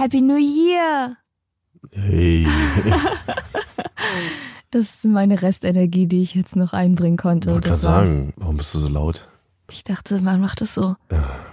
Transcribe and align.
Happy 0.00 0.22
New 0.22 0.38
Year! 0.38 1.18
Hey, 1.92 2.46
Das 4.70 4.84
ist 4.84 5.04
meine 5.04 5.42
Restenergie, 5.42 6.06
die 6.06 6.22
ich 6.22 6.34
jetzt 6.34 6.56
noch 6.56 6.72
einbringen 6.72 7.18
konnte. 7.18 7.52
ich 7.54 7.60
das 7.60 7.82
sagen, 7.82 8.32
warum 8.38 8.56
bist 8.56 8.74
du 8.74 8.78
so 8.78 8.88
laut? 8.88 9.28
Ich 9.70 9.84
dachte, 9.84 10.22
man 10.22 10.40
macht 10.40 10.62
das 10.62 10.74
so. 10.74 10.96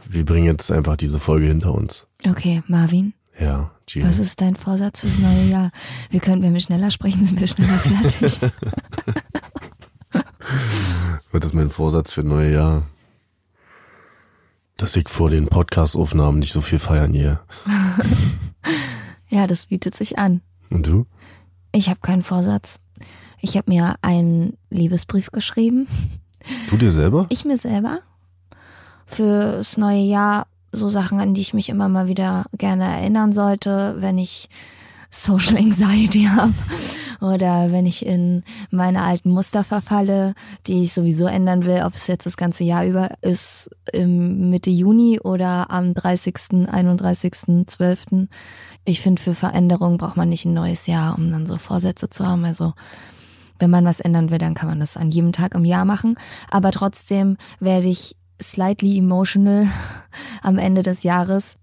Wir 0.07 0.23
bringen 0.23 0.45
jetzt 0.45 0.71
einfach 0.71 0.95
diese 0.95 1.19
Folge 1.19 1.47
hinter 1.47 1.73
uns. 1.73 2.07
Okay, 2.25 2.63
Marvin, 2.67 3.13
Ja, 3.37 3.71
Gina. 3.85 4.07
was 4.07 4.17
ist 4.17 4.39
dein 4.39 4.55
Vorsatz 4.55 5.01
fürs 5.01 5.19
neue 5.19 5.43
Jahr? 5.49 5.71
Wir 6.09 6.21
können, 6.21 6.41
wenn 6.41 6.53
wir 6.53 6.61
schneller 6.61 6.89
sprechen, 6.89 7.25
sind 7.25 7.41
wir 7.41 7.47
schneller 7.47 7.77
fertig. 7.79 8.39
Was 11.33 11.43
ist 11.43 11.53
mein 11.53 11.69
Vorsatz 11.69 12.13
für 12.13 12.23
neue 12.23 12.53
Jahr? 12.53 12.83
Dass 14.77 14.95
ich 14.95 15.09
vor 15.09 15.29
den 15.29 15.47
Podcast-Aufnahmen 15.47 16.39
nicht 16.39 16.53
so 16.53 16.61
viel 16.61 16.79
feiern 16.79 17.11
gehe. 17.11 17.39
ja, 19.29 19.47
das 19.47 19.65
bietet 19.67 19.95
sich 19.95 20.19
an. 20.19 20.41
Und 20.69 20.85
du? 20.85 21.05
Ich 21.71 21.89
habe 21.89 21.99
keinen 22.01 22.23
Vorsatz. 22.23 22.79
Ich 23.41 23.57
habe 23.57 23.71
mir 23.71 23.95
einen 24.01 24.57
Liebesbrief 24.69 25.31
geschrieben. 25.31 25.87
Du 26.69 26.77
dir 26.77 26.91
selber? 26.91 27.25
Ich 27.29 27.43
mir 27.43 27.57
selber. 27.57 27.99
Fürs 29.05 29.77
neue 29.77 30.01
Jahr 30.01 30.47
so 30.71 30.89
Sachen, 30.89 31.19
an 31.19 31.33
die 31.33 31.41
ich 31.41 31.53
mich 31.53 31.69
immer 31.69 31.89
mal 31.89 32.07
wieder 32.07 32.45
gerne 32.57 32.85
erinnern 32.85 33.33
sollte, 33.33 33.95
wenn 33.99 34.17
ich 34.17 34.49
Social 35.09 35.57
Anxiety 35.57 36.23
habe 36.35 36.53
oder 37.21 37.71
wenn 37.71 37.85
ich 37.85 38.05
in 38.05 38.43
meine 38.71 39.03
alten 39.03 39.31
Muster 39.31 39.63
verfalle, 39.63 40.33
die 40.67 40.83
ich 40.83 40.93
sowieso 40.93 41.25
ändern 41.25 41.65
will, 41.65 41.83
ob 41.85 41.95
es 41.95 42.07
jetzt 42.07 42.25
das 42.25 42.37
ganze 42.37 42.63
Jahr 42.63 42.85
über 42.85 43.11
ist, 43.21 43.69
im 43.91 44.49
Mitte 44.49 44.69
Juni 44.69 45.19
oder 45.19 45.71
am 45.71 45.93
30., 45.93 46.67
31., 46.69 47.65
12. 47.67 48.05
Ich 48.85 49.01
finde, 49.01 49.21
für 49.21 49.35
Veränderung 49.35 49.97
braucht 49.97 50.17
man 50.17 50.29
nicht 50.29 50.45
ein 50.45 50.53
neues 50.53 50.87
Jahr, 50.87 51.17
um 51.17 51.31
dann 51.31 51.45
so 51.45 51.57
Vorsätze 51.57 52.09
zu 52.09 52.25
haben. 52.25 52.45
Also 52.45 52.73
wenn 53.59 53.69
man 53.69 53.85
was 53.85 53.99
ändern 53.99 54.29
will, 54.29 54.37
dann 54.37 54.53
kann 54.53 54.69
man 54.69 54.79
das 54.79 54.97
an 54.97 55.11
jedem 55.11 55.33
Tag 55.33 55.55
im 55.55 55.65
Jahr 55.65 55.85
machen. 55.85 56.15
Aber 56.49 56.71
trotzdem 56.71 57.37
werde 57.59 57.87
ich 57.87 58.15
slightly 58.41 58.97
emotional 58.97 59.67
am 60.41 60.57
Ende 60.57 60.83
des 60.83 61.03
Jahres. 61.03 61.57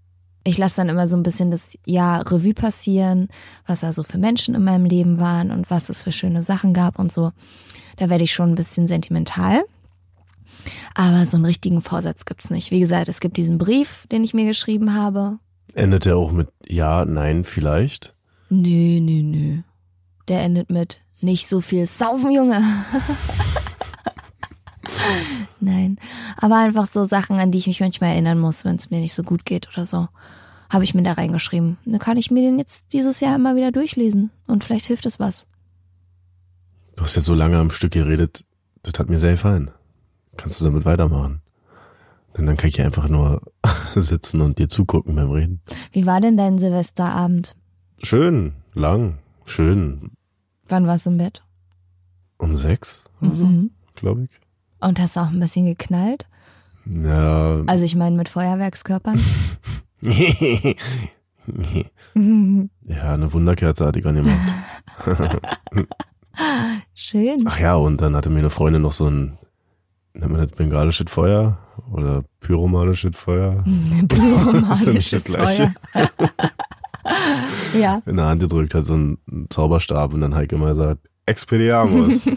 Ich 0.47 0.59
lasse 0.59 0.75
dann 0.75 0.89
immer 0.89 1.07
so 1.07 1.17
ein 1.17 1.23
bisschen 1.23 1.49
das 1.49 1.75
Jahr 1.85 2.31
Revue 2.31 2.53
passieren, 2.53 3.29
was 3.65 3.79
da 3.79 3.91
so 3.91 4.03
für 4.03 4.19
Menschen 4.19 4.53
in 4.53 4.63
meinem 4.63 4.85
Leben 4.85 5.19
waren 5.19 5.49
und 5.49 5.71
was 5.71 5.89
es 5.89 6.03
für 6.03 6.11
schöne 6.11 6.43
Sachen 6.43 6.71
gab 6.73 6.99
und 6.99 7.11
so. 7.11 7.31
Da 7.97 8.09
werde 8.09 8.23
ich 8.23 8.33
schon 8.33 8.51
ein 8.51 8.55
bisschen 8.55 8.87
sentimental. 8.87 9.63
Aber 10.93 11.25
so 11.25 11.37
einen 11.37 11.45
richtigen 11.45 11.81
Vorsatz 11.81 12.25
gibt's 12.25 12.51
nicht. 12.51 12.69
Wie 12.69 12.79
gesagt, 12.79 13.09
es 13.09 13.19
gibt 13.19 13.37
diesen 13.37 13.57
Brief, 13.57 14.05
den 14.11 14.23
ich 14.23 14.35
mir 14.35 14.45
geschrieben 14.45 14.93
habe. 14.93 15.39
Endet 15.73 16.05
er 16.05 16.17
auch 16.17 16.31
mit 16.31 16.49
Ja, 16.67 17.05
Nein, 17.05 17.43
vielleicht? 17.43 18.13
Nö, 18.49 18.99
nö, 19.01 19.23
nö. 19.23 19.57
Der 20.27 20.41
endet 20.41 20.69
mit 20.69 21.01
nicht 21.21 21.47
so 21.47 21.59
viel 21.59 21.87
saufen, 21.87 22.31
Junge. 22.31 22.61
Nein, 25.59 25.97
aber 26.37 26.57
einfach 26.57 26.87
so 26.87 27.05
Sachen, 27.05 27.37
an 27.37 27.51
die 27.51 27.57
ich 27.59 27.67
mich 27.67 27.79
manchmal 27.79 28.11
erinnern 28.11 28.39
muss, 28.39 28.65
wenn 28.65 28.75
es 28.75 28.89
mir 28.91 28.99
nicht 28.99 29.13
so 29.13 29.23
gut 29.23 29.45
geht 29.45 29.67
oder 29.69 29.85
so. 29.85 30.07
Habe 30.69 30.83
ich 30.83 30.93
mir 30.95 31.03
da 31.03 31.13
reingeschrieben. 31.13 31.77
Dann 31.85 31.99
kann 31.99 32.17
ich 32.17 32.31
mir 32.31 32.41
den 32.41 32.57
jetzt 32.59 32.91
dieses 32.93 33.19
Jahr 33.19 33.35
immer 33.35 33.55
wieder 33.55 33.71
durchlesen 33.71 34.31
und 34.47 34.63
vielleicht 34.63 34.87
hilft 34.87 35.05
es 35.05 35.19
was. 35.19 35.45
Du 36.95 37.03
hast 37.03 37.15
jetzt 37.15 37.25
so 37.25 37.33
lange 37.35 37.57
am 37.59 37.71
Stück 37.71 37.91
geredet, 37.91 38.45
das 38.83 38.99
hat 38.99 39.09
mir 39.09 39.19
sehr 39.19 39.33
gefallen. 39.33 39.71
Kannst 40.37 40.59
du 40.61 40.65
damit 40.65 40.85
weitermachen? 40.85 41.41
Denn 42.37 42.47
dann 42.47 42.57
kann 42.57 42.67
ich 42.69 42.81
einfach 42.81 43.07
nur 43.07 43.41
sitzen 43.95 44.41
und 44.41 44.59
dir 44.59 44.67
zugucken 44.67 45.15
beim 45.15 45.31
Reden. 45.31 45.61
Wie 45.91 46.05
war 46.05 46.19
denn 46.19 46.35
dein 46.37 46.59
Silvesterabend? 46.59 47.55
Schön, 48.03 48.53
lang, 48.73 49.19
schön. 49.45 50.11
Wann 50.67 50.87
warst 50.87 51.05
du 51.05 51.11
im 51.11 51.17
Bett? 51.17 51.43
Um 52.37 52.55
sechs, 52.57 53.05
Mhm. 53.21 53.71
glaube 53.95 54.23
ich. 54.25 54.29
Und 54.79 54.99
hast 54.99 55.17
auch 55.17 55.29
ein 55.29 55.39
bisschen 55.39 55.65
geknallt? 55.65 56.27
Ja, 56.85 57.61
Also 57.65 57.83
ich 57.83 57.95
meine 57.95 58.15
mit 58.15 58.29
Feuerwerkskörpern? 58.29 59.19
ja, 60.01 60.75
eine 63.13 63.33
Wunderkerze 63.33 63.85
hatte 63.85 63.99
ich 63.99 64.05
angemacht. 64.05 64.37
Schön. 66.93 67.43
Ach 67.45 67.59
ja, 67.59 67.75
und 67.75 68.01
dann 68.01 68.15
hatte 68.15 68.29
mir 68.29 68.39
eine 68.39 68.49
Freundin 68.49 68.81
noch 68.81 68.91
so 68.91 69.09
ein, 69.09 69.37
nennt 70.13 70.31
man 70.31 70.41
das 70.41 70.51
bengalisches 70.51 71.11
Feuer 71.11 71.57
oder 71.91 72.23
pyromanisches 72.39 73.17
Feuer 73.17 73.63
nicht 73.87 74.11
das 74.11 74.19
Pyromanisches. 74.19 75.23
Feuer. 75.23 75.73
ja. 77.77 78.01
in 78.05 78.17
der 78.17 78.25
Hand 78.25 78.41
gedrückt, 78.41 78.73
hat 78.73 78.85
so 78.85 78.93
einen 78.93 79.17
Zauberstab 79.49 80.13
und 80.13 80.21
dann 80.21 80.35
halt 80.35 80.51
immer 80.53 80.69
gesagt, 80.69 81.07
Expediamus 81.25 82.29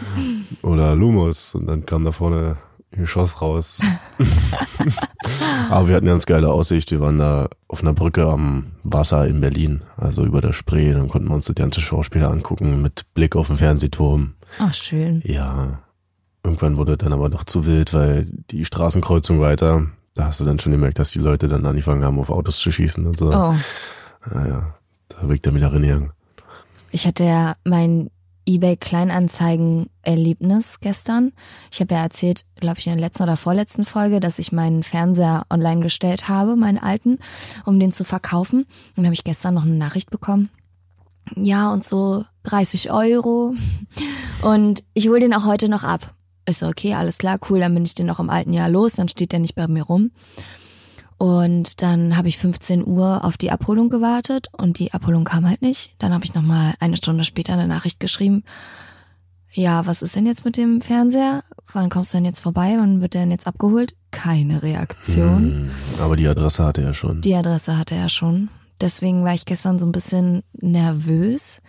oder 0.62 0.94
Lumos 0.94 1.54
und 1.54 1.66
dann 1.66 1.86
kam 1.86 2.04
da 2.04 2.12
vorne 2.12 2.58
ein 2.92 3.00
Geschoss 3.00 3.40
raus. 3.40 3.80
Aber 5.70 5.88
wir 5.88 5.96
hatten 5.96 6.06
ganz 6.06 6.26
geile 6.26 6.50
Aussicht. 6.52 6.90
Wir 6.90 7.00
waren 7.00 7.18
da 7.18 7.48
auf 7.68 7.82
einer 7.82 7.92
Brücke 7.92 8.26
am 8.26 8.72
Wasser 8.84 9.26
in 9.26 9.40
Berlin, 9.40 9.82
also 9.96 10.24
über 10.24 10.40
der 10.40 10.52
Spree. 10.52 10.92
Dann 10.92 11.08
konnten 11.08 11.28
wir 11.28 11.34
uns 11.34 11.46
das 11.46 11.56
ganze 11.56 11.80
Schauspiel 11.80 12.24
angucken 12.24 12.82
mit 12.82 13.06
Blick 13.14 13.36
auf 13.36 13.48
den 13.48 13.56
Fernsehturm. 13.56 14.34
Ach, 14.58 14.72
schön. 14.72 15.22
Ja, 15.24 15.80
irgendwann 16.44 16.76
wurde 16.76 16.96
dann 16.96 17.12
aber 17.12 17.28
doch 17.28 17.44
zu 17.44 17.66
wild, 17.66 17.92
weil 17.92 18.28
die 18.50 18.64
Straßenkreuzung 18.64 19.40
weiter, 19.40 19.86
da 20.14 20.26
hast 20.26 20.40
du 20.40 20.44
dann 20.44 20.58
schon 20.58 20.72
gemerkt, 20.72 20.98
dass 20.98 21.10
die 21.10 21.18
Leute 21.18 21.48
dann 21.48 21.66
angefangen 21.66 22.04
haben, 22.04 22.18
auf 22.18 22.30
Autos 22.30 22.58
zu 22.58 22.70
schießen 22.70 23.06
und 23.06 23.16
so. 23.16 23.28
Oh. 23.28 23.54
Naja, 24.32 24.74
da 25.08 25.28
weg 25.28 25.42
der 25.42 25.54
wieder 25.54 25.72
renieren. 25.72 26.12
Ich 26.90 27.06
hatte 27.06 27.24
ja 27.24 27.56
mein 27.64 28.10
eBay 28.46 28.76
Kleinanzeigen 28.76 29.90
Erlebnis 30.02 30.80
gestern. 30.80 31.32
Ich 31.70 31.80
habe 31.80 31.94
ja 31.94 32.02
erzählt, 32.02 32.46
glaube 32.56 32.78
ich, 32.78 32.86
in 32.86 32.94
der 32.94 33.00
letzten 33.00 33.24
oder 33.24 33.36
vorletzten 33.36 33.84
Folge, 33.84 34.20
dass 34.20 34.38
ich 34.38 34.52
meinen 34.52 34.82
Fernseher 34.82 35.44
online 35.50 35.80
gestellt 35.80 36.28
habe, 36.28 36.56
meinen 36.56 36.78
alten, 36.78 37.18
um 37.64 37.78
den 37.78 37.92
zu 37.92 38.04
verkaufen. 38.04 38.66
Und 38.96 39.04
habe 39.04 39.14
ich 39.14 39.24
gestern 39.24 39.54
noch 39.54 39.64
eine 39.64 39.74
Nachricht 39.74 40.10
bekommen. 40.10 40.48
Ja, 41.34 41.72
und 41.72 41.84
so 41.84 42.24
30 42.44 42.90
Euro. 42.92 43.54
Und 44.42 44.84
ich 44.94 45.08
hole 45.08 45.20
den 45.20 45.34
auch 45.34 45.46
heute 45.46 45.68
noch 45.68 45.82
ab. 45.82 46.14
Ist 46.48 46.60
so, 46.60 46.68
okay, 46.68 46.94
alles 46.94 47.18
klar, 47.18 47.38
cool, 47.48 47.58
dann 47.58 47.74
bin 47.74 47.84
ich 47.84 47.94
den 47.94 48.06
noch 48.06 48.20
im 48.20 48.30
alten 48.30 48.52
Jahr 48.52 48.68
los, 48.68 48.92
dann 48.92 49.08
steht 49.08 49.32
der 49.32 49.40
nicht 49.40 49.56
bei 49.56 49.66
mir 49.66 49.82
rum. 49.82 50.12
Und 51.18 51.80
dann 51.82 52.16
habe 52.16 52.28
ich 52.28 52.36
15 52.38 52.86
Uhr 52.86 53.24
auf 53.24 53.36
die 53.36 53.50
Abholung 53.50 53.88
gewartet 53.88 54.48
und 54.52 54.78
die 54.78 54.92
Abholung 54.92 55.24
kam 55.24 55.48
halt 55.48 55.62
nicht. 55.62 55.94
Dann 55.98 56.12
habe 56.12 56.24
ich 56.24 56.34
nochmal 56.34 56.74
eine 56.78 56.96
Stunde 56.96 57.24
später 57.24 57.54
eine 57.54 57.66
Nachricht 57.66 58.00
geschrieben. 58.00 58.44
Ja, 59.50 59.86
was 59.86 60.02
ist 60.02 60.14
denn 60.14 60.26
jetzt 60.26 60.44
mit 60.44 60.58
dem 60.58 60.82
Fernseher? 60.82 61.42
Wann 61.72 61.88
kommst 61.88 62.12
du 62.12 62.18
denn 62.18 62.26
jetzt 62.26 62.40
vorbei? 62.40 62.74
Wann 62.78 63.00
wird 63.00 63.14
der 63.14 63.22
denn 63.22 63.30
jetzt 63.30 63.46
abgeholt? 63.46 63.96
Keine 64.10 64.62
Reaktion. 64.62 65.70
Hm, 65.70 65.70
aber 66.00 66.16
die 66.16 66.28
Adresse 66.28 66.64
hatte 66.64 66.82
er 66.82 66.92
schon. 66.92 67.22
Die 67.22 67.34
Adresse 67.34 67.78
hatte 67.78 67.94
er 67.94 68.10
schon. 68.10 68.50
Deswegen 68.82 69.24
war 69.24 69.32
ich 69.32 69.46
gestern 69.46 69.78
so 69.78 69.86
ein 69.86 69.92
bisschen 69.92 70.42
nervös 70.52 71.62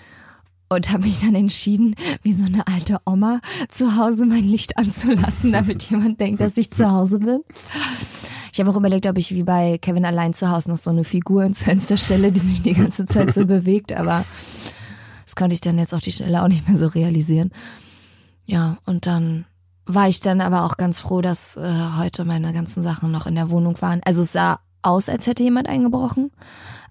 und 0.69 0.92
habe 0.92 1.04
mich 1.04 1.21
dann 1.21 1.36
entschieden, 1.36 1.95
wie 2.24 2.33
so 2.33 2.45
eine 2.45 2.68
alte 2.68 2.98
Oma 3.06 3.39
zu 3.69 3.95
Hause 3.95 4.25
mein 4.25 4.44
Licht 4.44 4.77
anzulassen, 4.77 5.54
damit 5.54 5.83
jemand 5.89 6.19
denkt, 6.19 6.42
dass 6.42 6.57
ich 6.57 6.71
zu 6.71 6.92
Hause 6.92 7.19
bin. 7.19 7.39
Ich 8.57 8.59
habe 8.59 8.71
auch 8.71 8.80
überlegt, 8.80 9.06
ob 9.06 9.19
ich 9.19 9.36
wie 9.36 9.44
bei 9.44 9.77
Kevin 9.77 10.04
allein 10.04 10.33
zu 10.33 10.50
Hause 10.50 10.71
noch 10.71 10.80
so 10.80 10.89
eine 10.89 11.04
Figur 11.04 11.44
ins 11.44 11.62
Fenster 11.63 11.95
stelle, 11.95 12.31
die 12.31 12.39
sich 12.39 12.63
die 12.63 12.74
ganze 12.74 13.06
Zeit 13.06 13.31
so 13.31 13.45
bewegt, 13.45 13.94
aber 13.94 14.25
das 15.25 15.36
konnte 15.36 15.54
ich 15.54 15.62
dann 15.62 15.77
jetzt 15.77 15.94
auf 15.94 16.00
die 16.00 16.12
Schnelle 16.12 16.42
auch 16.42 16.48
nicht 16.48 16.68
mehr 16.68 16.75
so 16.75 16.88
realisieren. 16.88 17.51
Ja, 18.48 18.80
und 18.88 19.06
dann 19.06 19.45
war 19.86 20.09
ich 20.09 20.21
dann 20.21 20.42
aber 20.42 20.63
auch 20.63 20.77
ganz 20.77 21.00
froh, 21.00 21.21
dass 21.21 21.56
äh, 21.56 21.89
heute 21.98 22.25
meine 22.25 22.51
ganzen 22.51 22.81
Sachen 22.81 23.12
noch 23.12 23.27
in 23.27 23.36
der 23.36 23.51
Wohnung 23.51 23.80
waren. 23.80 24.01
Also 24.04 24.24
es 24.24 24.31
sah 24.31 24.59
aus, 24.81 25.09
als 25.09 25.27
hätte 25.27 25.44
jemand 25.44 25.68
eingebrochen. 25.68 26.31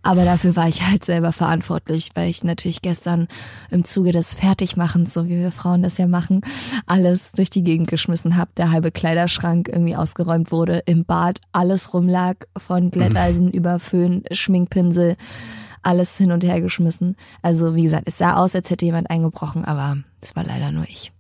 Aber 0.03 0.25
dafür 0.25 0.55
war 0.55 0.69
ich 0.69 0.87
halt 0.87 1.05
selber 1.05 1.33
verantwortlich, 1.33 2.11
weil 2.15 2.31
ich 2.31 2.45
natürlich 2.45 2.81
gestern 2.81 3.27
im 3.71 3.83
Zuge 3.83 4.13
des 4.13 4.35
Fertigmachens, 4.35 5.13
so 5.13 5.27
wie 5.27 5.39
wir 5.39 5.51
Frauen 5.51 5.83
das 5.83 5.99
ja 5.99 6.07
machen, 6.07 6.43
alles 6.87 7.33
durch 7.33 7.51
die 7.51 7.65
Gegend 7.65 7.89
geschmissen 7.89 8.37
habe. 8.37 8.53
Der 8.57 8.71
halbe 8.71 8.93
Kleiderschrank 8.93 9.69
irgendwie 9.69 9.97
ausgeräumt 9.97 10.53
wurde, 10.53 10.83
im 10.87 11.05
Bad 11.05 11.41
alles 11.51 11.93
rumlag, 11.93 12.37
von 12.57 12.93
Glätteisen 12.93 13.51
über 13.51 13.81
Föhn, 13.81 14.23
Schminkpinsel, 14.31 15.17
alles 15.83 16.17
hin 16.17 16.31
und 16.31 16.45
her 16.45 16.61
geschmissen. 16.61 17.17
Also 17.43 17.75
wie 17.75 17.83
gesagt, 17.83 18.07
es 18.07 18.19
sah 18.19 18.37
aus, 18.37 18.55
als 18.55 18.71
hätte 18.71 18.85
jemand 18.85 19.11
eingebrochen, 19.11 19.65
aber 19.65 19.99
es 20.21 20.37
war 20.37 20.45
leider 20.45 20.71
nur 20.71 20.85
ich. 20.85 21.13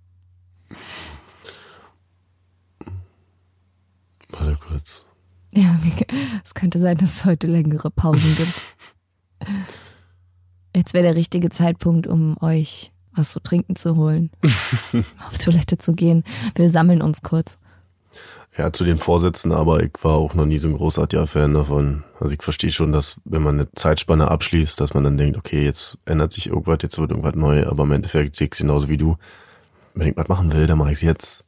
Warte 4.30 4.56
kurz. 4.56 5.05
Ja, 5.52 5.78
es 6.44 6.54
könnte 6.54 6.80
sein, 6.80 6.98
dass 6.98 7.16
es 7.16 7.24
heute 7.24 7.46
längere 7.46 7.90
Pausen 7.90 8.36
gibt. 8.36 8.54
Jetzt 10.74 10.92
wäre 10.92 11.04
der 11.04 11.16
richtige 11.16 11.50
Zeitpunkt, 11.50 12.06
um 12.06 12.36
euch 12.42 12.92
was 13.14 13.32
zu 13.32 13.40
trinken 13.40 13.76
zu 13.76 13.96
holen, 13.96 14.30
auf 15.26 15.38
Toilette 15.38 15.78
zu 15.78 15.94
gehen. 15.94 16.22
Wir 16.54 16.68
sammeln 16.68 17.00
uns 17.00 17.22
kurz. 17.22 17.58
Ja, 18.56 18.72
zu 18.72 18.84
den 18.84 18.98
Vorsätzen, 18.98 19.52
aber 19.52 19.82
ich 19.82 19.92
war 20.02 20.14
auch 20.14 20.34
noch 20.34 20.46
nie 20.46 20.58
so 20.58 20.68
ein 20.68 20.76
großartiger 20.76 21.26
Fan 21.26 21.52
davon. 21.52 22.04
Also 22.18 22.32
ich 22.32 22.42
verstehe 22.42 22.72
schon, 22.72 22.92
dass 22.92 23.16
wenn 23.24 23.42
man 23.42 23.56
eine 23.56 23.72
Zeitspanne 23.72 24.30
abschließt, 24.30 24.80
dass 24.80 24.94
man 24.94 25.04
dann 25.04 25.18
denkt, 25.18 25.36
okay, 25.36 25.62
jetzt 25.62 25.98
ändert 26.06 26.32
sich 26.32 26.46
irgendwas, 26.48 26.78
jetzt 26.82 26.98
wird 26.98 27.10
irgendwas 27.10 27.34
neu, 27.34 27.66
aber 27.66 27.84
im 27.84 27.92
Endeffekt 27.92 28.36
sehe 28.36 28.46
ich 28.46 28.52
es 28.52 28.58
genauso 28.58 28.88
wie 28.88 28.96
du. 28.96 29.16
Wenn 29.94 30.08
ich 30.08 30.16
was 30.16 30.28
machen 30.28 30.52
will, 30.52 30.66
dann 30.66 30.78
mache 30.78 30.90
ich 30.90 30.98
es 30.98 31.02
jetzt. 31.02 31.46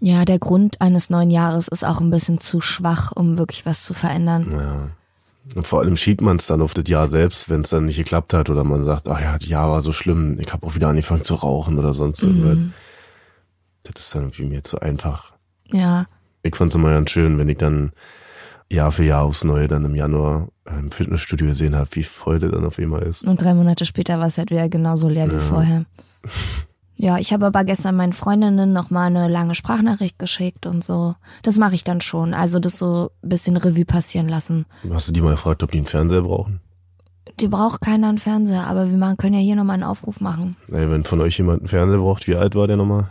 Ja, 0.00 0.24
der 0.24 0.38
Grund 0.38 0.80
eines 0.80 1.08
neuen 1.10 1.30
Jahres 1.30 1.68
ist 1.68 1.84
auch 1.84 2.00
ein 2.00 2.10
bisschen 2.10 2.38
zu 2.38 2.60
schwach, 2.60 3.12
um 3.12 3.38
wirklich 3.38 3.64
was 3.66 3.82
zu 3.84 3.94
verändern. 3.94 4.46
Ja. 4.52 4.88
Und 5.54 5.66
vor 5.66 5.80
allem 5.80 5.96
schiebt 5.96 6.20
man 6.20 6.36
es 6.38 6.46
dann 6.46 6.60
auf 6.60 6.74
das 6.74 6.88
Jahr 6.88 7.06
selbst, 7.06 7.48
wenn 7.48 7.60
es 7.62 7.70
dann 7.70 7.84
nicht 7.86 7.96
geklappt 7.96 8.34
hat 8.34 8.50
oder 8.50 8.64
man 8.64 8.84
sagt, 8.84 9.08
ach 9.08 9.20
ja, 9.20 9.38
das 9.38 9.48
Jahr 9.48 9.70
war 9.70 9.80
so 9.80 9.92
schlimm, 9.92 10.38
ich 10.40 10.52
habe 10.52 10.66
auch 10.66 10.74
wieder 10.74 10.88
angefangen 10.88 11.22
zu 11.22 11.34
rauchen 11.36 11.78
oder 11.78 11.94
sonst 11.94 12.22
irgendwas. 12.22 12.56
Mhm. 12.56 12.72
Das 13.84 14.02
ist 14.04 14.14
dann 14.14 14.22
irgendwie 14.24 14.44
mir 14.46 14.64
zu 14.64 14.80
einfach. 14.80 15.34
Ja, 15.70 16.06
Ich 16.42 16.56
fand 16.56 16.72
es 16.72 16.76
immer 16.76 16.90
ganz 16.90 17.10
schön, 17.10 17.38
wenn 17.38 17.48
ich 17.48 17.58
dann 17.58 17.92
Jahr 18.68 18.90
für 18.90 19.04
Jahr 19.04 19.22
aufs 19.22 19.44
Neue 19.44 19.68
dann 19.68 19.84
im 19.84 19.94
Januar 19.94 20.48
im 20.66 20.90
Fitnessstudio 20.90 21.46
gesehen 21.46 21.76
habe, 21.76 21.88
wie 21.92 22.02
voll 22.02 22.40
das 22.40 22.50
dann 22.50 22.64
auf 22.64 22.78
einmal 22.80 23.02
ist. 23.02 23.22
und 23.24 23.40
drei 23.40 23.54
Monate 23.54 23.86
später 23.86 24.18
war 24.18 24.26
es 24.26 24.38
halt 24.38 24.50
wieder 24.50 24.68
genauso 24.68 25.08
leer 25.08 25.28
wie 25.30 25.34
Ja. 25.34 25.40
vorher. 25.40 25.84
Ja, 26.96 27.18
ich 27.18 27.32
habe 27.32 27.46
aber 27.46 27.64
gestern 27.64 27.96
meinen 27.96 28.14
Freundinnen 28.14 28.72
noch 28.72 28.90
mal 28.90 29.06
eine 29.06 29.28
lange 29.28 29.54
Sprachnachricht 29.54 30.18
geschickt 30.18 30.64
und 30.66 30.82
so. 30.82 31.14
Das 31.42 31.58
mache 31.58 31.74
ich 31.74 31.84
dann 31.84 32.00
schon. 32.00 32.32
Also 32.32 32.58
das 32.58 32.78
so 32.78 33.10
ein 33.22 33.28
bisschen 33.28 33.56
Revue 33.56 33.84
passieren 33.84 34.28
lassen. 34.28 34.64
Hast 34.90 35.08
du 35.08 35.12
die 35.12 35.20
mal 35.20 35.32
gefragt, 35.32 35.62
ob 35.62 35.72
die 35.72 35.78
einen 35.78 35.86
Fernseher 35.86 36.22
brauchen? 36.22 36.60
Die 37.38 37.48
braucht 37.48 37.82
keiner 37.82 38.08
einen 38.08 38.18
Fernseher, 38.18 38.66
aber 38.66 38.88
wir 38.90 38.96
machen, 38.96 39.18
können 39.18 39.34
ja 39.34 39.40
hier 39.40 39.56
nochmal 39.56 39.74
einen 39.74 39.82
Aufruf 39.82 40.20
machen. 40.20 40.56
Ey, 40.68 40.90
wenn 40.90 41.04
von 41.04 41.20
euch 41.20 41.36
jemand 41.36 41.60
einen 41.60 41.68
Fernseher 41.68 41.98
braucht, 41.98 42.26
wie 42.28 42.36
alt 42.36 42.54
war 42.54 42.66
der 42.66 42.76
nochmal? 42.78 43.10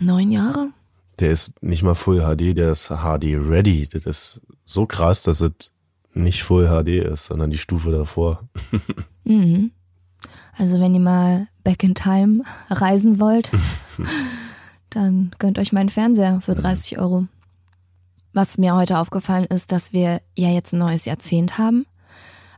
Neun 0.00 0.30
Jahre? 0.30 0.68
Der 1.18 1.32
ist 1.32 1.60
nicht 1.62 1.82
mal 1.82 1.94
Full 1.94 2.20
HD, 2.20 2.56
der 2.56 2.70
ist 2.70 2.88
HD 2.88 3.34
Ready. 3.36 3.88
Das 3.92 4.04
ist 4.04 4.42
so 4.64 4.86
krass, 4.86 5.22
dass 5.22 5.40
es 5.40 5.52
nicht 6.12 6.44
Full 6.44 6.68
HD 6.68 7.04
ist, 7.04 7.24
sondern 7.26 7.50
die 7.50 7.58
Stufe 7.58 7.90
davor. 7.90 8.48
Mhm. 9.26 9.70
Also 10.56 10.80
wenn 10.80 10.94
ihr 10.94 11.00
mal 11.00 11.48
back 11.64 11.82
in 11.82 11.94
time 11.94 12.42
reisen 12.70 13.18
wollt, 13.20 13.50
dann 14.90 15.30
gönnt 15.38 15.58
euch 15.58 15.72
meinen 15.72 15.88
Fernseher 15.88 16.40
für 16.40 16.54
30 16.54 16.98
Euro. 16.98 17.26
Was 18.32 18.58
mir 18.58 18.74
heute 18.74 18.98
aufgefallen 18.98 19.44
ist, 19.46 19.70
dass 19.72 19.92
wir 19.92 20.20
ja 20.36 20.48
jetzt 20.50 20.72
ein 20.72 20.78
neues 20.78 21.04
Jahrzehnt 21.04 21.56
haben, 21.58 21.86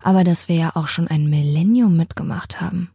aber 0.02 0.24
dass 0.24 0.48
wir 0.48 0.56
ja 0.56 0.70
auch 0.74 0.88
schon 0.88 1.08
ein 1.08 1.28
Millennium 1.28 1.96
mitgemacht 1.96 2.60
haben. 2.60 2.90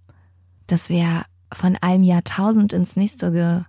Dass 0.67 0.89
wir 0.89 1.23
von 1.53 1.77
einem 1.81 2.03
Jahrtausend 2.03 2.73
ins 2.73 2.95
nächste 2.95 3.65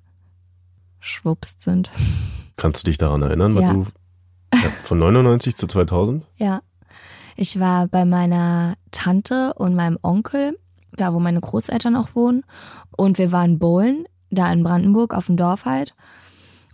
geschwupst 1.01 1.61
sind. 1.61 1.91
Kannst 2.57 2.83
du 2.83 2.91
dich 2.91 2.99
daran 2.99 3.23
erinnern, 3.23 3.55
was 3.55 3.63
Ja. 3.63 3.73
du 3.73 3.87
ja, 4.55 4.61
von 4.85 4.99
99 4.99 5.57
zu 5.57 5.67
2000? 5.67 6.25
Ja. 6.37 6.61
Ich 7.35 7.59
war 7.59 7.89
bei 7.89 8.05
meiner 8.05 8.75
Tante 8.91 9.55
und 9.55 9.75
meinem 9.75 9.99
Onkel, 10.03 10.57
da 10.97 11.13
wo 11.15 11.21
meine 11.21 11.41
Großeltern 11.41 11.97
auch 11.97 12.15
wohnen. 12.15 12.45
Und 12.97 13.19
wir 13.19 13.33
waren 13.33 13.59
bowlen, 13.59 14.05
da 14.31 14.53
in 14.53 14.63
Brandenburg 14.63 15.15
auf 15.15 15.27
dem 15.27 15.37
Dorf 15.37 15.65
halt. 15.65 15.95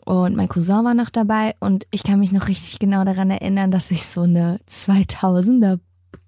Und 0.04 0.36
mein 0.36 0.48
Cousin 0.48 0.84
war 0.84 0.94
noch 0.94 1.10
dabei. 1.10 1.54
Und 1.60 1.86
ich 1.90 2.02
kann 2.02 2.20
mich 2.20 2.32
noch 2.32 2.48
richtig 2.48 2.78
genau 2.78 3.04
daran 3.04 3.30
erinnern, 3.30 3.70
dass 3.70 3.90
ich 3.90 4.06
so 4.06 4.22
eine 4.22 4.58
2000er 4.68 5.80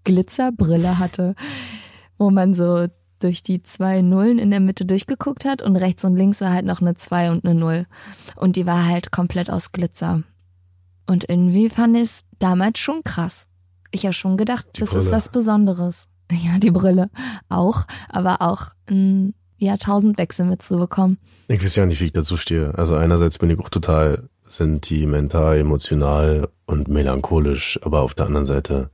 Glitzerbrille 0.04 0.98
hatte, 0.98 1.34
wo 2.18 2.30
man 2.30 2.54
so 2.54 2.86
durch 3.20 3.42
die 3.42 3.62
zwei 3.62 4.00
Nullen 4.02 4.38
in 4.38 4.50
der 4.50 4.60
Mitte 4.60 4.84
durchgeguckt 4.86 5.44
hat 5.44 5.60
und 5.62 5.76
rechts 5.76 6.04
und 6.04 6.16
links 6.16 6.40
war 6.40 6.52
halt 6.52 6.64
noch 6.64 6.80
eine 6.80 6.94
2 6.94 7.30
und 7.30 7.44
eine 7.44 7.54
Null. 7.54 7.86
Und 8.36 8.56
die 8.56 8.64
war 8.66 8.86
halt 8.86 9.12
komplett 9.12 9.50
aus 9.50 9.72
Glitzer. 9.72 10.22
Und 11.06 11.28
irgendwie 11.28 11.68
fand 11.68 11.96
ich 11.96 12.02
es 12.04 12.24
damals 12.38 12.78
schon 12.78 13.02
krass. 13.04 13.46
Ich 13.90 14.04
habe 14.04 14.14
schon 14.14 14.36
gedacht, 14.36 14.66
Die 14.76 14.80
das 14.80 14.94
ist 14.94 15.04
Brille. 15.06 15.16
was 15.16 15.28
Besonderes. 15.30 16.06
Ja, 16.44 16.58
die 16.58 16.70
Brille 16.70 17.10
auch, 17.48 17.86
aber 18.08 18.40
auch 18.40 18.68
ein 18.88 19.34
Jahrtausendwechsel 19.58 20.46
mitzubekommen. 20.46 21.18
Ich 21.48 21.62
weiß 21.62 21.76
ja 21.76 21.86
nicht, 21.86 22.00
wie 22.00 22.06
ich 22.06 22.12
dazu 22.12 22.36
stehe. 22.36 22.72
Also 22.76 22.94
einerseits 22.94 23.38
bin 23.38 23.50
ich 23.50 23.58
auch 23.58 23.68
total 23.68 24.28
sentimental, 24.46 25.58
emotional 25.58 26.48
und 26.66 26.88
melancholisch, 26.88 27.78
aber 27.82 28.02
auf 28.02 28.14
der 28.14 28.26
anderen 28.26 28.46
Seite, 28.46 28.90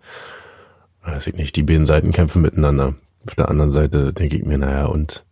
weiß 1.05 1.27
ich 1.29 1.35
nicht, 1.35 1.57
die 1.57 1.63
beiden 1.63 1.87
Seiten 1.87 2.13
kämpfen 2.13 2.43
miteinander. 2.43 2.95
Auf 3.27 3.35
der 3.35 3.49
anderen 3.49 3.71
Seite 3.71 4.13
denke 4.13 4.37
ich 4.37 4.45
mir, 4.45 4.59
naja, 4.59 4.87
und 4.87 5.25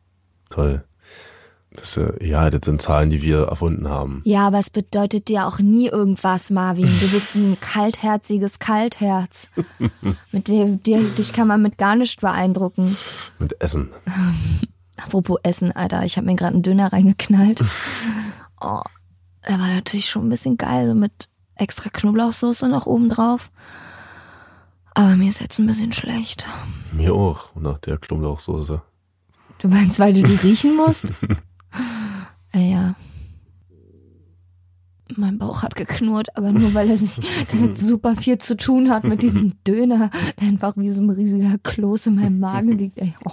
toll. 0.50 0.84
Das, 1.76 1.96
äh, 1.96 2.24
ja, 2.24 2.50
das 2.50 2.60
sind 2.64 2.80
Zahlen, 2.80 3.10
die 3.10 3.20
wir 3.22 3.48
erfunden 3.48 3.88
haben. 3.88 4.22
Ja, 4.24 4.46
aber 4.46 4.58
es 4.60 4.70
bedeutet 4.70 5.28
dir 5.28 5.46
auch 5.46 5.58
nie 5.58 5.88
irgendwas, 5.88 6.50
Marvin. 6.50 6.86
Du 7.00 7.08
bist 7.08 7.34
ein 7.34 7.58
kaltherziges 7.60 8.58
Kaltherz. 8.60 9.48
mit 10.30 10.48
dem 10.48 10.82
dir, 10.82 11.02
dich 11.02 11.32
kann 11.32 11.48
man 11.48 11.62
mit 11.62 11.76
gar 11.76 11.96
nichts 11.96 12.20
beeindrucken. 12.20 12.96
Mit 13.38 13.60
Essen. 13.60 13.90
Apropos 14.96 15.38
Essen, 15.42 15.72
Alter, 15.72 16.04
ich 16.04 16.16
habe 16.16 16.26
mir 16.26 16.36
gerade 16.36 16.54
einen 16.54 16.62
Döner 16.62 16.92
reingeknallt. 16.92 17.64
Oh, 18.60 18.80
der 19.46 19.58
war 19.58 19.66
natürlich 19.66 20.08
schon 20.08 20.24
ein 20.24 20.30
bisschen 20.30 20.56
geil, 20.56 20.88
so 20.88 20.94
mit 20.94 21.28
extra 21.54 21.90
Knoblauchsoße 21.90 22.66
noch 22.66 22.86
oben 22.86 23.10
drauf. 23.10 23.50
Aber 24.94 25.16
mir 25.16 25.28
ist 25.28 25.42
jetzt 25.42 25.58
ein 25.58 25.66
bisschen 25.66 25.92
schlecht. 25.92 26.46
Mir 26.92 27.12
auch, 27.12 27.54
nach 27.56 27.76
der 27.78 27.98
Knoblauchsoße. 27.98 28.80
Du 29.58 29.68
meinst, 29.68 29.98
weil 29.98 30.14
du 30.14 30.22
die 30.22 30.36
riechen 30.36 30.76
musst? 30.76 31.12
Äh, 32.54 32.72
ja. 32.72 32.94
Mein 35.16 35.38
Bauch 35.38 35.62
hat 35.62 35.74
geknurrt, 35.76 36.36
aber 36.36 36.50
nur 36.52 36.74
weil 36.74 36.90
er 36.90 36.96
sich 36.96 37.14
super 37.74 38.16
viel 38.16 38.38
zu 38.38 38.56
tun 38.56 38.90
hat 38.90 39.04
mit 39.04 39.22
diesem 39.22 39.54
Döner, 39.66 40.10
der 40.40 40.48
einfach 40.48 40.76
wie 40.76 40.90
so 40.90 41.02
ein 41.02 41.10
riesiger 41.10 41.58
Kloß 41.62 42.08
in 42.08 42.16
meinem 42.16 42.40
Magen 42.40 42.78
liegt. 42.78 42.98
Ey, 42.98 43.14
oh. 43.24 43.32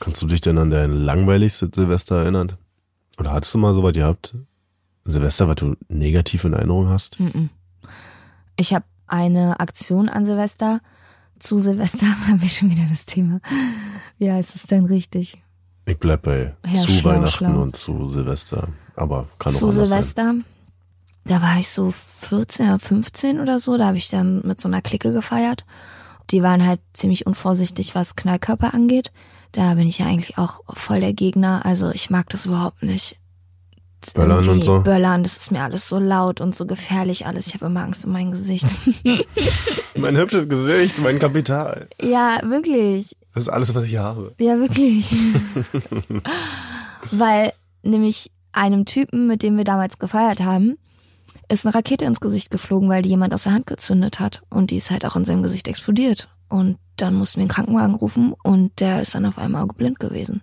Kannst 0.00 0.22
du 0.22 0.26
dich 0.26 0.40
denn 0.40 0.58
an 0.58 0.70
dein 0.70 0.92
langweiligste 0.92 1.70
Silvester 1.72 2.22
erinnern? 2.22 2.52
Oder 3.18 3.32
hattest 3.32 3.54
du 3.54 3.58
mal 3.58 3.74
so 3.74 3.82
was 3.82 3.92
gehabt? 3.92 4.34
Silvester, 5.04 5.48
was 5.48 5.56
du 5.56 5.74
negativ 5.88 6.44
in 6.44 6.52
Erinnerung 6.52 6.88
hast? 6.88 7.18
Ich 8.56 8.74
habe 8.74 8.84
eine 9.06 9.58
Aktion 9.58 10.08
an 10.08 10.24
Silvester. 10.24 10.80
Zu 11.38 11.58
Silvester 11.58 12.06
haben 12.28 12.40
wir 12.40 12.48
schon 12.48 12.70
wieder 12.70 12.86
das 12.88 13.06
Thema. 13.06 13.40
Wie 14.18 14.30
heißt 14.30 14.54
es 14.54 14.62
denn 14.64 14.84
richtig? 14.84 15.42
Ich 15.88 15.98
bleib 15.98 16.22
bei 16.22 16.54
Ja, 16.66 16.80
zu 16.82 16.90
schlau, 16.90 17.10
Weihnachten 17.10 17.46
schlau. 17.46 17.62
und 17.62 17.74
zu 17.76 18.08
Silvester. 18.08 18.68
Aber 18.94 19.26
kann 19.38 19.54
auch 19.54 19.58
zu 19.58 19.68
anders 19.68 19.88
sein. 19.88 20.02
Silvester. 20.02 20.34
Da 21.24 21.42
war 21.42 21.58
ich 21.58 21.68
so 21.68 21.92
14 22.20 22.66
oder 22.66 22.78
15 22.78 23.40
oder 23.40 23.58
so. 23.58 23.76
Da 23.78 23.86
habe 23.86 23.96
ich 23.96 24.08
dann 24.08 24.42
mit 24.44 24.60
so 24.60 24.68
einer 24.68 24.82
Clique 24.82 25.12
gefeiert. 25.12 25.64
Die 26.30 26.42
waren 26.42 26.66
halt 26.66 26.80
ziemlich 26.92 27.26
unvorsichtig, 27.26 27.94
was 27.94 28.16
Knallkörper 28.16 28.74
angeht. 28.74 29.12
Da 29.52 29.74
bin 29.74 29.86
ich 29.86 29.98
ja 29.98 30.06
eigentlich 30.06 30.36
auch 30.36 30.60
voll 30.74 31.00
der 31.00 31.14
Gegner. 31.14 31.64
Also 31.64 31.90
ich 31.90 32.10
mag 32.10 32.28
das 32.28 32.44
überhaupt 32.44 32.82
nicht. 32.82 33.16
Böllern 34.14 34.48
und 34.48 34.62
so? 34.62 34.80
Böllern, 34.80 35.22
das 35.24 35.38
ist 35.38 35.50
mir 35.50 35.62
alles 35.62 35.88
so 35.88 35.98
laut 35.98 36.40
und 36.40 36.54
so 36.54 36.66
gefährlich 36.66 37.26
alles. 37.26 37.48
Ich 37.48 37.54
habe 37.54 37.66
immer 37.66 37.82
Angst 37.82 38.04
um 38.04 38.12
mein 38.12 38.30
Gesicht. 38.30 38.66
Mein 39.96 40.16
hübsches 40.16 40.48
Gesicht, 40.48 41.00
mein 41.00 41.18
Kapital. 41.18 41.88
ja, 42.00 42.38
wirklich. 42.44 43.16
Das 43.34 43.44
ist 43.44 43.48
alles, 43.48 43.74
was 43.74 43.84
ich 43.84 43.96
habe. 43.96 44.34
Ja, 44.38 44.58
wirklich. 44.58 45.14
Weil 47.12 47.52
nämlich 47.82 48.30
einem 48.52 48.84
Typen, 48.84 49.26
mit 49.26 49.42
dem 49.42 49.56
wir 49.56 49.64
damals 49.64 49.98
gefeiert 49.98 50.40
haben, 50.40 50.76
ist 51.50 51.64
eine 51.64 51.74
Rakete 51.74 52.04
ins 52.04 52.20
Gesicht 52.20 52.50
geflogen, 52.50 52.88
weil 52.88 53.02
die 53.02 53.10
jemand 53.10 53.32
aus 53.32 53.44
der 53.44 53.52
Hand 53.52 53.66
gezündet 53.66 54.20
hat. 54.20 54.42
Und 54.50 54.70
die 54.70 54.76
ist 54.76 54.90
halt 54.90 55.04
auch 55.04 55.16
in 55.16 55.24
seinem 55.24 55.42
Gesicht 55.42 55.68
explodiert. 55.68 56.28
Und 56.48 56.78
dann 56.96 57.14
mussten 57.14 57.36
wir 57.36 57.42
einen 57.42 57.50
Krankenwagen 57.50 57.94
rufen 57.94 58.34
und 58.42 58.80
der 58.80 59.02
ist 59.02 59.14
dann 59.14 59.26
auf 59.26 59.38
einmal 59.38 59.66
blind 59.66 60.00
gewesen. 60.00 60.42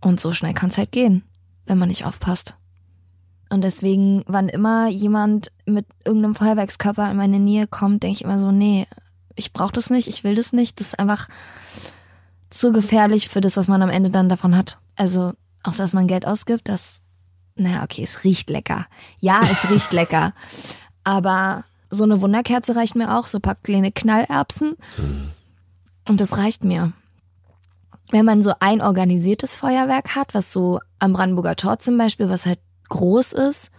Und 0.00 0.20
so 0.20 0.32
schnell 0.32 0.54
kann 0.54 0.70
es 0.70 0.78
halt 0.78 0.92
gehen, 0.92 1.24
wenn 1.66 1.78
man 1.78 1.88
nicht 1.88 2.04
aufpasst. 2.04 2.56
Und 3.50 3.64
deswegen, 3.64 4.22
wann 4.26 4.48
immer 4.48 4.88
jemand 4.88 5.50
mit 5.64 5.86
irgendeinem 6.04 6.34
Feuerwerkskörper 6.34 7.10
in 7.10 7.16
meine 7.16 7.38
Nähe 7.38 7.66
kommt, 7.66 8.02
denke 8.02 8.16
ich 8.16 8.24
immer 8.24 8.38
so, 8.38 8.52
nee, 8.52 8.86
ich 9.38 9.52
brauche 9.52 9.72
das 9.72 9.90
nicht, 9.90 10.08
ich 10.08 10.24
will 10.24 10.34
das 10.34 10.52
nicht. 10.52 10.80
Das 10.80 10.88
ist 10.88 10.98
einfach 10.98 11.28
zu 12.50 12.72
gefährlich 12.72 13.28
für 13.28 13.40
das, 13.40 13.56
was 13.56 13.68
man 13.68 13.82
am 13.82 13.90
Ende 13.90 14.10
dann 14.10 14.28
davon 14.28 14.56
hat. 14.56 14.78
Also, 14.96 15.32
außer 15.62 15.84
dass 15.84 15.92
man 15.92 16.08
Geld 16.08 16.26
ausgibt, 16.26 16.68
das, 16.68 17.02
naja, 17.54 17.82
okay, 17.82 18.02
es 18.02 18.24
riecht 18.24 18.50
lecker. 18.50 18.86
Ja, 19.20 19.42
es 19.42 19.70
riecht 19.70 19.92
lecker. 19.92 20.34
Aber 21.04 21.64
so 21.90 22.04
eine 22.04 22.20
Wunderkerze 22.20 22.76
reicht 22.76 22.96
mir 22.96 23.16
auch, 23.16 23.26
so 23.26 23.38
ein 23.38 23.42
paar 23.42 23.54
kleine 23.54 23.92
Knallerbsen. 23.92 24.74
Und 26.08 26.20
das 26.20 26.36
reicht 26.36 26.64
mir. 26.64 26.92
Wenn 28.10 28.24
man 28.24 28.42
so 28.42 28.54
ein 28.60 28.80
organisiertes 28.80 29.56
Feuerwerk 29.56 30.14
hat, 30.14 30.34
was 30.34 30.52
so 30.52 30.80
am 30.98 31.12
Brandenburger 31.12 31.56
Tor 31.56 31.78
zum 31.78 31.96
Beispiel, 31.98 32.28
was 32.28 32.46
halt 32.46 32.60
groß 32.88 33.34
ist, 33.34 33.70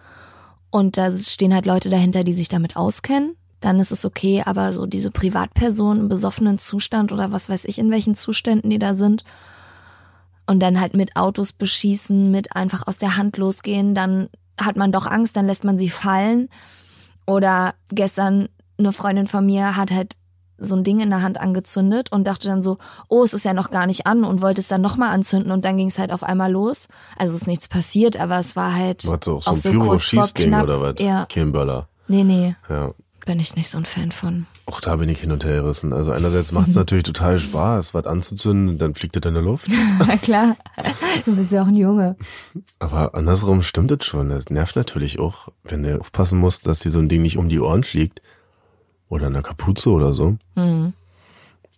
und 0.72 0.98
da 0.98 1.16
stehen 1.18 1.54
halt 1.54 1.66
Leute 1.66 1.90
dahinter, 1.90 2.24
die 2.24 2.34
sich 2.34 2.48
damit 2.48 2.76
auskennen, 2.76 3.36
dann 3.62 3.80
ist 3.80 3.92
es 3.92 4.06
okay, 4.06 4.44
aber 4.46 4.74
so 4.74 4.86
diese 4.86 5.12
Privatpersonen 5.12 6.04
im 6.04 6.10
besoffenen 6.10 6.58
Zustand 6.58 7.12
oder 7.12 7.32
was 7.32 7.50
weiß 7.50 7.66
ich, 7.66 7.80
in 7.80 7.92
welchen 7.92 8.16
Zuständen 8.16 8.70
die 8.70 8.80
da 8.80 8.94
sind, 8.94 9.24
und 10.50 10.62
dann 10.62 10.82
halt 10.82 10.96
mit 10.96 11.16
Autos 11.16 11.54
beschießen, 11.54 12.32
mit 12.32 12.56
einfach 12.56 12.88
aus 12.88 12.98
der 12.98 13.18
Hand 13.18 13.38
losgehen, 13.38 13.94
dann 13.94 14.30
hat 14.60 14.78
man 14.78 14.92
doch 14.92 15.06
Angst, 15.06 15.38
dann 15.38 15.46
lässt 15.46 15.64
man 15.64 15.78
sie 15.78 15.92
fallen. 15.92 16.50
Oder 17.28 17.76
gestern 17.92 18.50
eine 18.80 18.92
Freundin 18.92 19.28
von 19.28 19.46
mir 19.46 19.78
hat 19.78 19.92
halt 19.92 20.18
so 20.58 20.76
ein 20.76 20.84
Ding 20.84 21.02
in 21.02 21.12
der 21.12 21.22
Hand 21.22 21.40
angezündet 21.40 22.12
und 22.12 22.26
dachte 22.26 22.48
dann 22.48 22.64
so, 22.64 22.80
oh, 23.10 23.24
es 23.24 23.34
ist 23.34 23.46
ja 23.46 23.54
noch 23.54 23.70
gar 23.70 23.86
nicht 23.86 24.08
an 24.08 24.24
und 24.24 24.42
wollte 24.42 24.60
es 24.60 24.68
dann 24.68 24.82
nochmal 24.82 25.12
anzünden 25.12 25.52
und 25.52 25.64
dann 25.64 25.78
ging 25.78 25.88
es 25.88 26.00
halt 26.00 26.12
auf 26.12 26.24
einmal 26.24 26.52
los. 26.52 26.88
Also 27.16 27.36
ist 27.36 27.46
nichts 27.46 27.68
passiert, 27.68 28.20
aber 28.20 28.40
es 28.40 28.56
war 28.56 28.74
halt 28.74 29.04
Was 29.08 29.20
so, 29.24 29.40
so 29.40 29.52
auch 29.52 29.54
ein 29.54 29.56
so 29.56 29.70
Pyro-Schießding 29.70 30.54
oder 30.56 30.82
was? 30.82 30.96
Ja, 30.98 31.28
Kein 31.28 31.52
Böller. 31.52 31.88
nee, 32.08 32.24
nee, 32.24 32.56
Ja. 32.68 32.92
Bin 33.30 33.40
ich 33.40 33.56
nicht 33.56 33.70
so 33.70 33.78
ein 33.78 33.86
Fan 33.86 34.12
von. 34.12 34.48
Auch 34.66 34.82
da 34.82 34.96
bin 34.96 35.08
ich 35.08 35.20
hin 35.20 35.32
und 35.32 35.46
her 35.46 35.62
gerissen. 35.62 35.94
Also 35.94 36.12
einerseits 36.12 36.52
macht 36.52 36.70
es 36.70 36.76
natürlich 36.76 37.04
total 37.04 37.38
Spaß, 37.38 37.94
was 37.94 38.08
anzuzünden, 38.08 38.80
dann 38.80 38.96
fliegt 38.96 39.16
es 39.16 39.24
in 39.24 39.36
der 39.36 39.44
Luft. 39.44 39.68
Na 40.00 40.18
klar, 40.18 40.58
du 41.26 41.36
bist 41.36 41.52
ja 41.52 41.62
auch 41.62 41.68
ein 41.68 41.76
Junge. 41.76 42.16
Aber 42.80 43.14
andersrum 43.14 43.62
stimmt 43.62 43.92
es 43.92 44.04
schon. 44.04 44.30
Das 44.30 44.50
nervt 44.50 44.76
natürlich 44.76 45.20
auch, 45.20 45.50
wenn 45.64 45.84
du 45.84 46.00
aufpassen 46.00 46.40
musst, 46.40 46.66
dass 46.66 46.80
dir 46.80 46.90
so 46.90 46.98
ein 46.98 47.08
Ding 47.08 47.22
nicht 47.22 47.38
um 47.38 47.50
die 47.50 47.60
Ohren 47.60 47.84
fliegt. 47.84 48.24
Oder 49.10 49.28
in 49.28 49.34
der 49.34 49.44
Kapuze 49.44 49.92
oder 49.92 50.14
so. 50.14 50.38
Mhm. 50.56 50.94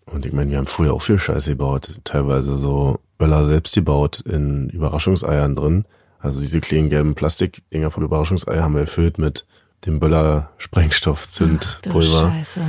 Und 0.05 0.25
ich 0.25 0.31
meine, 0.31 0.51
wir 0.51 0.57
haben 0.57 0.67
früher 0.67 0.93
auch 0.93 1.01
viel 1.01 1.19
Scheiße 1.19 1.49
gebaut. 1.49 1.99
Teilweise 2.05 2.55
so 2.55 2.97
Böller 3.17 3.43
selbst 3.43 3.75
gebaut 3.75 4.21
in 4.21 4.69
Überraschungseiern 4.69 5.57
drin. 5.57 5.83
Also 6.17 6.39
diese 6.39 6.61
kleinen 6.61 6.89
gelben 6.89 7.13
Plastikdinger 7.13 7.91
von 7.91 8.03
Überraschungsei 8.03 8.59
haben 8.59 8.75
wir 8.75 8.81
erfüllt 8.81 9.17
mit 9.17 9.45
dem 9.85 9.99
Böller-Sprengstoff, 9.99 11.25
Du 11.25 11.31
Zündpulver. 11.31 12.31
Scheiße. 12.31 12.61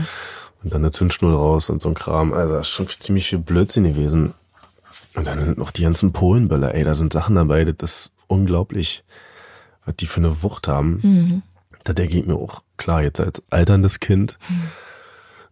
Und 0.63 0.73
dann 0.73 0.83
eine 0.83 0.93
Zündschnur 0.93 1.35
raus 1.35 1.71
und 1.71 1.83
so 1.83 1.89
ein 1.89 1.95
Kram. 1.95 2.33
Also 2.33 2.55
das 2.55 2.69
ist 2.69 2.73
schon 2.73 2.87
ziemlich 2.89 3.29
viel 3.29 3.39
Blödsinn 3.39 3.85
gewesen. 3.85 4.35
Und 5.15 5.27
dann 5.27 5.55
noch 5.57 5.73
die 5.73 5.83
ganzen 5.83 6.13
Polenböller. 6.13 6.75
Ey, 6.75 6.85
da 6.85 6.95
sind 6.95 7.13
Sachen 7.13 7.37
dabei, 7.37 7.65
das 7.65 7.91
ist 7.91 8.15
unglaublich, 8.29 9.05
was 9.85 9.97
die 9.97 10.07
für 10.07 10.21
eine 10.21 10.43
Wucht 10.43 10.69
haben. 10.69 11.01
Mhm. 11.03 11.43
Da 11.85 11.93
denke 11.93 12.19
ich 12.19 12.27
mir 12.27 12.37
auch, 12.37 12.63
klar, 12.77 13.03
jetzt 13.03 13.21
als 13.21 13.43
alterndes 13.51 14.01
Kind 14.01 14.39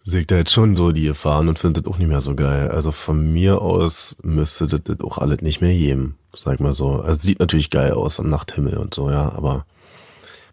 sehe 0.02 0.20
ich 0.20 0.26
da 0.26 0.36
jetzt 0.36 0.52
schon 0.52 0.76
so 0.76 0.92
die 0.92 1.04
Gefahren 1.04 1.48
und 1.48 1.58
finde 1.58 1.82
das 1.82 1.92
auch 1.92 1.98
nicht 1.98 2.08
mehr 2.08 2.20
so 2.20 2.34
geil. 2.34 2.70
Also 2.70 2.92
von 2.92 3.32
mir 3.32 3.60
aus 3.60 4.16
müsste 4.22 4.66
das, 4.66 4.80
das 4.84 5.00
auch 5.00 5.18
alles 5.18 5.42
nicht 5.42 5.60
mehr 5.60 5.74
geben, 5.74 6.16
sag 6.34 6.60
mal 6.60 6.72
so. 6.72 7.00
Also 7.00 7.18
es 7.18 7.22
sieht 7.22 7.40
natürlich 7.40 7.70
geil 7.70 7.92
aus 7.92 8.20
am 8.20 8.30
Nachthimmel 8.30 8.78
und 8.78 8.94
so, 8.94 9.10
ja, 9.10 9.30
aber 9.32 9.66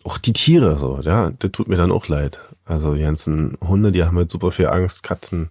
auch 0.04 0.18
die 0.18 0.34
Tiere 0.34 0.78
so, 0.80 1.00
ja, 1.02 1.32
das 1.40 1.52
tut 1.52 1.68
mir 1.68 1.78
dann 1.78 1.92
auch 1.92 2.08
leid. 2.08 2.40
Also 2.66 2.96
die 2.96 3.02
ganzen 3.02 3.58
Hunde, 3.66 3.92
die 3.92 4.04
haben 4.04 4.18
halt 4.18 4.30
super 4.30 4.52
viel 4.52 4.68
Angst, 4.68 5.04
Katzen. 5.04 5.50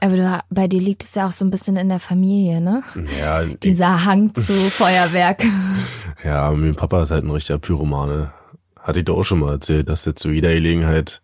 Aber 0.00 0.16
du, 0.16 0.40
bei 0.50 0.68
dir 0.68 0.80
liegt 0.80 1.02
es 1.02 1.14
ja 1.14 1.26
auch 1.26 1.32
so 1.32 1.44
ein 1.44 1.50
bisschen 1.50 1.76
in 1.76 1.88
der 1.88 1.98
Familie, 1.98 2.60
ne? 2.60 2.82
Ja, 3.18 3.42
die, 3.44 3.56
Dieser 3.58 4.04
Hang 4.04 4.32
zu 4.34 4.52
Feuerwerk. 4.70 5.42
ja, 6.24 6.50
mein 6.52 6.76
Papa 6.76 7.02
ist 7.02 7.10
halt 7.10 7.24
ein 7.24 7.30
richtiger 7.30 7.58
Pyromane. 7.58 8.30
Hatte 8.80 9.00
ich 9.00 9.06
doch 9.06 9.18
auch 9.18 9.24
schon 9.24 9.40
mal 9.40 9.52
erzählt, 9.52 9.88
dass 9.88 10.04
der 10.04 10.14
zu 10.14 10.30
jeder 10.30 10.52
Gelegenheit 10.52 11.20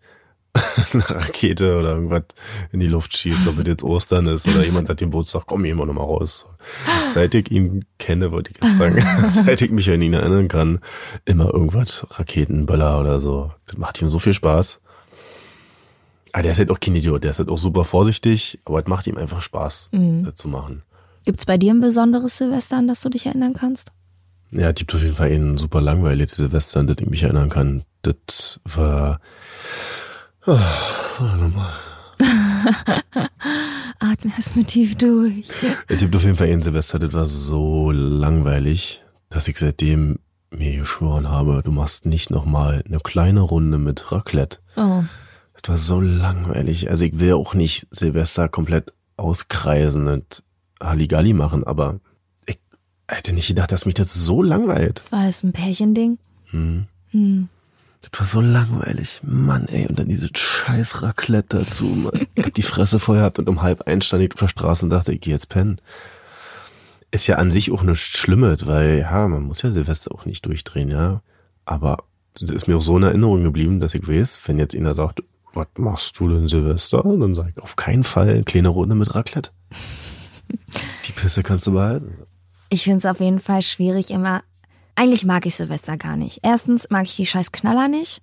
eine 0.93 1.09
Rakete 1.09 1.77
oder 1.77 1.95
irgendwas 1.95 2.23
in 2.71 2.79
die 2.79 2.87
Luft 2.87 3.15
schießt, 3.17 3.47
ob 3.47 3.59
es 3.59 3.67
jetzt 3.67 3.83
Ostern 3.83 4.27
ist 4.27 4.47
oder 4.47 4.63
jemand 4.63 4.89
hat 4.89 5.01
den 5.01 5.09
Geburtstag, 5.09 5.43
komm, 5.45 5.63
gehen 5.63 5.77
wir 5.77 5.85
nochmal 5.85 6.05
raus. 6.05 6.45
Seit 7.09 7.35
ich 7.35 7.51
ihn 7.51 7.85
kenne, 7.99 8.31
wollte 8.31 8.51
ich 8.51 8.63
jetzt 8.63 8.77
sagen, 8.77 9.03
seit 9.31 9.61
ich 9.61 9.71
mich 9.71 9.89
an 9.91 10.01
ihn 10.01 10.13
erinnern 10.13 10.47
kann, 10.47 10.79
immer 11.25 11.53
irgendwas, 11.53 12.05
Raketen, 12.11 12.65
Böller 12.65 12.99
oder 12.99 13.19
so. 13.19 13.51
Das 13.67 13.77
macht 13.77 14.01
ihm 14.01 14.09
so 14.09 14.19
viel 14.19 14.33
Spaß. 14.33 14.81
Aber 16.31 16.43
der 16.43 16.51
ist 16.51 16.59
halt 16.59 16.71
auch 16.71 16.79
kein 16.79 16.95
Idiot, 16.95 17.23
der 17.23 17.31
ist 17.31 17.39
halt 17.39 17.49
auch 17.49 17.57
super 17.57 17.85
vorsichtig, 17.85 18.59
aber 18.65 18.79
es 18.79 18.87
macht 18.87 19.07
ihm 19.07 19.17
einfach 19.17 19.41
Spaß, 19.41 19.91
das 19.91 20.35
zu 20.35 20.47
machen. 20.47 20.83
Gibt's 21.25 21.45
bei 21.45 21.57
dir 21.57 21.73
ein 21.73 21.81
besonderes 21.81 22.37
Silvester, 22.37 22.77
an 22.77 22.87
das 22.87 23.01
du 23.01 23.09
dich 23.09 23.25
erinnern 23.25 23.53
kannst? 23.53 23.91
Ja, 24.51 24.69
es 24.69 24.75
gibt 24.75 24.93
auf 24.93 25.01
jeden 25.01 25.15
Fall 25.15 25.31
einen 25.31 25.57
super 25.57 25.81
langweiliges 25.81 26.35
Silvester, 26.35 26.79
an 26.79 26.87
das 26.87 26.97
ich 26.99 27.09
mich 27.09 27.23
erinnern 27.23 27.49
kann. 27.49 27.83
Das 28.03 28.59
war. 28.63 29.19
Warte 30.45 31.37
nochmal. 31.37 31.73
Atme 33.99 34.31
erstmal 34.35 34.65
tief 34.65 34.95
durch. 34.95 35.47
Es 35.87 35.99
gibt 35.99 36.15
auf 36.15 36.23
jeden 36.23 36.37
Fall 36.37 36.47
einen 36.47 36.61
Silvester, 36.61 36.99
das 36.99 37.13
war 37.13 37.25
so 37.25 37.91
langweilig, 37.91 39.03
dass 39.29 39.47
ich 39.47 39.57
seitdem 39.57 40.19
mir 40.51 40.77
geschworen 40.77 41.29
habe, 41.29 41.61
du 41.63 41.71
machst 41.71 42.05
nicht 42.05 42.29
nochmal 42.29 42.83
eine 42.85 42.99
kleine 42.99 43.41
Runde 43.41 43.77
mit 43.77 44.11
Raclette. 44.11 44.59
Oh. 44.77 45.03
Das 45.61 45.69
war 45.69 45.77
so 45.77 45.99
langweilig. 45.99 46.89
Also 46.89 47.05
ich 47.05 47.19
will 47.19 47.33
auch 47.33 47.53
nicht 47.53 47.87
Silvester 47.91 48.47
komplett 48.47 48.93
auskreisen 49.17 50.07
und 50.07 50.43
Halligalli 50.81 51.33
machen, 51.33 51.63
aber 51.63 51.99
ich 52.45 52.59
hätte 53.07 53.33
nicht 53.33 53.47
gedacht, 53.47 53.71
dass 53.71 53.85
mich 53.85 53.95
das 53.95 54.13
so 54.13 54.43
langweilt. 54.43 55.01
War 55.11 55.27
es 55.27 55.43
ein 55.43 55.53
Pärchending? 55.53 56.19
Hm. 56.51 56.85
Hm. 57.09 57.49
Das 58.11 58.19
war 58.19 58.27
so 58.27 58.41
langweilig. 58.41 59.21
Mann, 59.23 59.67
ey, 59.67 59.87
und 59.87 59.99
dann 59.99 60.07
diese 60.07 60.29
scheiß 60.33 61.01
Raclette 61.01 61.57
dazu. 61.59 61.85
Mann. 61.85 62.27
Ich 62.35 62.45
hab 62.45 62.53
die 62.53 62.61
Fresse 62.61 62.99
voll 62.99 63.17
gehabt 63.17 63.39
und 63.39 63.49
um 63.49 63.61
halb 63.61 63.83
eins 63.83 64.05
stand 64.05 64.23
ich 64.23 64.33
auf 64.33 64.39
der 64.39 64.47
Straße 64.47 64.85
und 64.85 64.89
dachte, 64.91 65.11
ich 65.11 65.21
geh 65.21 65.31
jetzt 65.31 65.49
pennen. 65.49 65.79
Ist 67.11 67.27
ja 67.27 67.37
an 67.37 67.51
sich 67.51 67.71
auch 67.71 67.83
nichts 67.83 68.05
Schlimmes, 68.05 68.67
weil, 68.67 68.99
ja, 68.99 69.27
man 69.27 69.43
muss 69.43 69.61
ja 69.61 69.71
Silvester 69.71 70.13
auch 70.13 70.25
nicht 70.25 70.45
durchdrehen, 70.45 70.89
ja. 70.89 71.21
Aber 71.65 72.03
das 72.39 72.51
ist 72.51 72.67
mir 72.67 72.77
auch 72.77 72.81
so 72.81 72.97
in 72.97 73.03
Erinnerung 73.03 73.43
geblieben, 73.43 73.79
dass 73.79 73.95
ich 73.95 74.07
weiß, 74.07 74.41
wenn 74.45 74.59
jetzt 74.59 74.75
einer 74.75 74.93
sagt, 74.93 75.23
was 75.53 75.67
machst 75.77 76.19
du 76.19 76.27
denn 76.27 76.47
Silvester? 76.47 77.01
Dann 77.03 77.33
sag 77.33 77.49
ich, 77.49 77.57
auf 77.63 77.75
keinen 77.75 78.03
Fall 78.03 78.29
eine 78.29 78.43
kleine 78.43 78.67
Runde 78.67 78.95
mit 78.95 79.15
Raclette. 79.15 79.51
Die 81.05 81.11
Pisse 81.13 81.43
kannst 81.43 81.67
du 81.67 81.73
behalten. 81.73 82.13
Ich 82.69 82.83
finde 82.83 82.99
es 82.99 83.05
auf 83.05 83.19
jeden 83.19 83.39
Fall 83.39 83.61
schwierig 83.61 84.11
immer. 84.11 84.43
Eigentlich 84.95 85.25
mag 85.25 85.45
ich 85.45 85.55
Silvester 85.55 85.97
gar 85.97 86.15
nicht. 86.15 86.39
Erstens 86.43 86.89
mag 86.89 87.03
ich 87.03 87.15
die 87.15 87.25
scheiß 87.25 87.51
Knaller 87.51 87.87
nicht. 87.87 88.21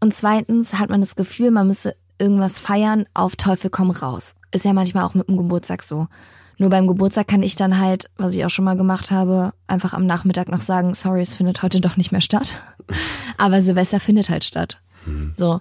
Und 0.00 0.14
zweitens 0.14 0.74
hat 0.74 0.90
man 0.90 1.00
das 1.00 1.16
Gefühl, 1.16 1.50
man 1.50 1.66
müsste 1.66 1.96
irgendwas 2.18 2.58
feiern, 2.58 3.06
auf 3.14 3.36
Teufel 3.36 3.70
komm 3.70 3.90
raus. 3.90 4.36
Ist 4.50 4.64
ja 4.64 4.72
manchmal 4.72 5.04
auch 5.04 5.14
mit 5.14 5.28
dem 5.28 5.36
Geburtstag 5.36 5.82
so. 5.82 6.06
Nur 6.58 6.70
beim 6.70 6.86
Geburtstag 6.86 7.28
kann 7.28 7.42
ich 7.42 7.56
dann 7.56 7.78
halt, 7.78 8.10
was 8.16 8.34
ich 8.34 8.44
auch 8.44 8.50
schon 8.50 8.64
mal 8.64 8.76
gemacht 8.76 9.10
habe, 9.10 9.52
einfach 9.66 9.92
am 9.92 10.06
Nachmittag 10.06 10.48
noch 10.48 10.60
sagen, 10.60 10.94
sorry, 10.94 11.20
es 11.20 11.34
findet 11.34 11.62
heute 11.62 11.80
doch 11.80 11.96
nicht 11.96 12.12
mehr 12.12 12.22
statt. 12.22 12.62
Aber 13.38 13.60
Silvester 13.60 14.00
findet 14.00 14.30
halt 14.30 14.44
statt. 14.44 14.80
So. 15.36 15.60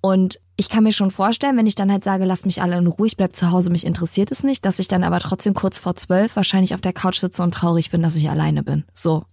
Und 0.00 0.38
ich 0.56 0.68
kann 0.68 0.84
mir 0.84 0.92
schon 0.92 1.10
vorstellen, 1.10 1.56
wenn 1.56 1.66
ich 1.66 1.74
dann 1.74 1.90
halt 1.90 2.04
sage, 2.04 2.26
lasst 2.26 2.44
mich 2.44 2.60
alle 2.60 2.76
in 2.76 2.86
Ruhe, 2.86 3.06
ich 3.06 3.16
bleib 3.16 3.34
zu 3.34 3.50
Hause, 3.50 3.70
mich 3.70 3.86
interessiert 3.86 4.30
es 4.30 4.42
nicht, 4.42 4.64
dass 4.66 4.78
ich 4.78 4.86
dann 4.86 5.02
aber 5.02 5.18
trotzdem 5.18 5.54
kurz 5.54 5.78
vor 5.78 5.96
zwölf 5.96 6.36
wahrscheinlich 6.36 6.74
auf 6.74 6.82
der 6.82 6.92
Couch 6.92 7.18
sitze 7.18 7.42
und 7.42 7.54
traurig 7.54 7.90
bin, 7.90 8.02
dass 8.02 8.16
ich 8.16 8.28
alleine 8.28 8.62
bin. 8.62 8.84
So. 8.92 9.24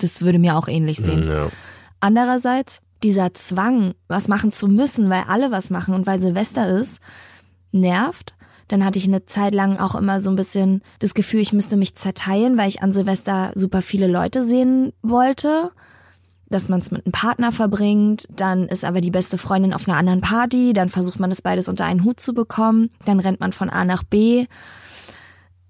Das 0.00 0.22
würde 0.22 0.38
mir 0.38 0.56
auch 0.56 0.68
ähnlich 0.68 0.98
sehen. 0.98 1.24
Ja. 1.24 1.48
Andererseits, 2.00 2.80
dieser 3.02 3.34
Zwang, 3.34 3.94
was 4.08 4.28
machen 4.28 4.52
zu 4.52 4.68
müssen, 4.68 5.10
weil 5.10 5.24
alle 5.28 5.50
was 5.50 5.70
machen 5.70 5.94
und 5.94 6.06
weil 6.06 6.20
Silvester 6.20 6.68
ist, 6.68 7.00
nervt. 7.72 8.34
Dann 8.68 8.84
hatte 8.84 8.98
ich 8.98 9.06
eine 9.06 9.26
Zeit 9.26 9.54
lang 9.54 9.78
auch 9.78 9.94
immer 9.94 10.20
so 10.20 10.30
ein 10.30 10.36
bisschen 10.36 10.82
das 11.00 11.14
Gefühl, 11.14 11.40
ich 11.40 11.52
müsste 11.52 11.76
mich 11.76 11.96
zerteilen, 11.96 12.56
weil 12.56 12.68
ich 12.68 12.82
an 12.82 12.92
Silvester 12.92 13.52
super 13.54 13.82
viele 13.82 14.06
Leute 14.06 14.46
sehen 14.46 14.92
wollte. 15.02 15.72
Dass 16.48 16.68
man 16.68 16.80
es 16.80 16.90
mit 16.90 17.04
einem 17.04 17.12
Partner 17.12 17.52
verbringt, 17.52 18.26
dann 18.30 18.66
ist 18.68 18.84
aber 18.84 19.00
die 19.00 19.10
beste 19.10 19.38
Freundin 19.38 19.72
auf 19.72 19.88
einer 19.88 19.96
anderen 19.96 20.20
Party, 20.20 20.72
dann 20.72 20.88
versucht 20.88 21.20
man 21.20 21.30
das 21.30 21.42
beides 21.42 21.68
unter 21.68 21.84
einen 21.84 22.04
Hut 22.04 22.20
zu 22.20 22.34
bekommen, 22.34 22.90
dann 23.04 23.20
rennt 23.20 23.38
man 23.40 23.52
von 23.52 23.70
A 23.70 23.84
nach 23.84 24.02
B. 24.02 24.46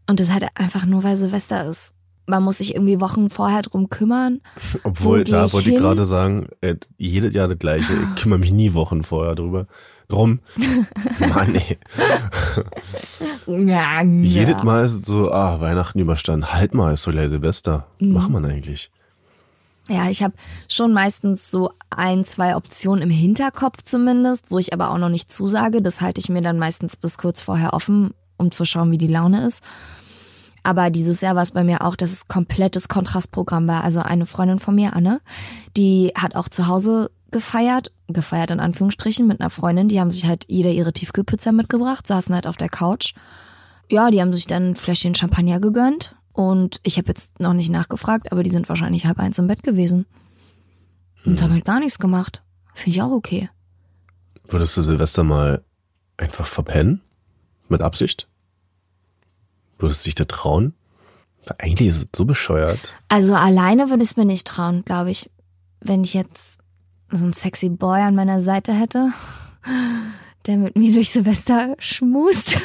Und 0.08 0.20
das 0.20 0.30
halt 0.30 0.46
einfach 0.54 0.86
nur, 0.86 1.02
weil 1.02 1.16
Silvester 1.16 1.68
ist. 1.68 1.94
Man 2.26 2.42
muss 2.42 2.58
sich 2.58 2.74
irgendwie 2.74 3.00
Wochen 3.00 3.30
vorher 3.30 3.62
drum 3.62 3.90
kümmern. 3.90 4.40
Obwohl, 4.84 5.24
da 5.24 5.46
ich 5.46 5.52
wollte 5.52 5.68
ich 5.68 5.74
hin? 5.74 5.82
gerade 5.82 6.04
sagen, 6.04 6.48
äh, 6.60 6.76
jedes 6.96 7.34
Jahr 7.34 7.48
das 7.48 7.58
gleiche. 7.58 7.92
Ich 7.92 8.22
kümmere 8.22 8.38
mich 8.38 8.52
nie 8.52 8.74
Wochen 8.74 9.02
vorher 9.02 9.34
drüber. 9.34 9.66
Drum. 10.08 10.40
Mann, 11.20 11.54
ey. 11.54 11.78
Ja, 13.46 14.02
Jedes 14.02 14.62
Mal 14.64 14.84
ist 14.84 15.00
es 15.02 15.06
so, 15.06 15.30
ah, 15.30 15.60
Weihnachten 15.60 16.00
überstanden. 16.00 16.52
Halt 16.52 16.74
mal, 16.74 16.92
ist 16.92 17.06
doch 17.06 17.12
gleich 17.12 17.30
Silvester. 17.30 17.86
Mhm. 18.00 18.12
Macht 18.12 18.30
man 18.30 18.44
eigentlich. 18.44 18.90
Ja, 19.88 20.08
ich 20.08 20.22
habe 20.22 20.34
schon 20.68 20.92
meistens 20.92 21.50
so 21.50 21.72
ein, 21.90 22.24
zwei 22.24 22.54
Optionen 22.54 23.02
im 23.02 23.10
Hinterkopf 23.10 23.82
zumindest, 23.82 24.50
wo 24.50 24.58
ich 24.58 24.72
aber 24.72 24.90
auch 24.90 24.98
noch 24.98 25.08
nicht 25.08 25.32
zusage. 25.32 25.82
Das 25.82 26.00
halte 26.00 26.20
ich 26.20 26.28
mir 26.28 26.42
dann 26.42 26.58
meistens 26.58 26.96
bis 26.96 27.18
kurz 27.18 27.42
vorher 27.42 27.72
offen, 27.72 28.14
um 28.36 28.52
zu 28.52 28.64
schauen, 28.64 28.92
wie 28.92 28.98
die 28.98 29.08
Laune 29.08 29.44
ist. 29.46 29.62
Aber 30.62 30.90
dieses 30.90 31.20
Jahr 31.20 31.36
war 31.36 31.42
es 31.42 31.52
bei 31.52 31.64
mir 31.64 31.84
auch, 31.84 31.96
dass 31.96 32.12
es 32.12 32.28
komplettes 32.28 32.88
Kontrastprogramm 32.88 33.66
war. 33.66 33.84
Also 33.84 34.00
eine 34.00 34.26
Freundin 34.26 34.58
von 34.58 34.74
mir, 34.74 34.94
Anne, 34.94 35.20
die 35.76 36.12
hat 36.16 36.34
auch 36.34 36.48
zu 36.48 36.66
Hause 36.66 37.10
gefeiert, 37.30 37.92
gefeiert 38.08 38.50
in 38.50 38.60
Anführungsstrichen 38.60 39.26
mit 39.26 39.40
einer 39.40 39.50
Freundin. 39.50 39.88
Die 39.88 40.00
haben 40.00 40.10
sich 40.10 40.26
halt 40.26 40.44
jeder 40.48 40.70
ihre 40.70 40.92
Tiefkühlpizza 40.92 41.52
mitgebracht, 41.52 42.06
saßen 42.06 42.34
halt 42.34 42.46
auf 42.46 42.56
der 42.56 42.68
Couch. 42.68 43.14
Ja, 43.88 44.10
die 44.10 44.20
haben 44.20 44.34
sich 44.34 44.46
dann 44.46 44.70
ein 44.70 44.76
Fläschchen 44.76 45.14
Champagner 45.14 45.60
gegönnt 45.60 46.14
und 46.32 46.80
ich 46.82 46.96
habe 46.96 47.08
jetzt 47.08 47.40
noch 47.40 47.54
nicht 47.54 47.70
nachgefragt, 47.70 48.30
aber 48.32 48.42
die 48.42 48.50
sind 48.50 48.68
wahrscheinlich 48.68 49.06
halb 49.06 49.18
eins 49.18 49.38
im 49.38 49.46
Bett 49.46 49.62
gewesen. 49.62 50.06
Und 51.24 51.42
haben 51.42 51.52
halt 51.52 51.64
gar 51.64 51.80
nichts 51.80 51.98
gemacht. 51.98 52.42
Finde 52.74 52.96
ich 52.96 53.02
auch 53.02 53.10
okay. 53.10 53.50
Würdest 54.48 54.76
du 54.76 54.82
Silvester 54.82 55.22
mal 55.22 55.62
einfach 56.16 56.46
verpennen? 56.46 57.02
Mit 57.68 57.82
Absicht? 57.82 58.26
Würdest 59.80 60.04
du 60.04 60.08
dich 60.08 60.14
da 60.14 60.24
trauen? 60.26 60.74
Weil 61.46 61.56
Eigentlich 61.58 61.88
ist 61.88 61.96
es 61.98 62.08
so 62.14 62.24
bescheuert. 62.24 62.78
Also 63.08 63.34
alleine 63.34 63.90
würde 63.90 64.02
ich 64.02 64.10
es 64.10 64.16
mir 64.16 64.26
nicht 64.26 64.46
trauen, 64.46 64.84
glaube 64.84 65.10
ich. 65.10 65.30
Wenn 65.80 66.04
ich 66.04 66.14
jetzt 66.14 66.58
so 67.10 67.24
einen 67.24 67.32
sexy 67.32 67.70
Boy 67.70 68.00
an 68.02 68.14
meiner 68.14 68.40
Seite 68.40 68.72
hätte, 68.72 69.12
der 70.46 70.58
mit 70.58 70.76
mir 70.76 70.92
durch 70.92 71.10
Silvester 71.10 71.74
schmust, 71.78 72.58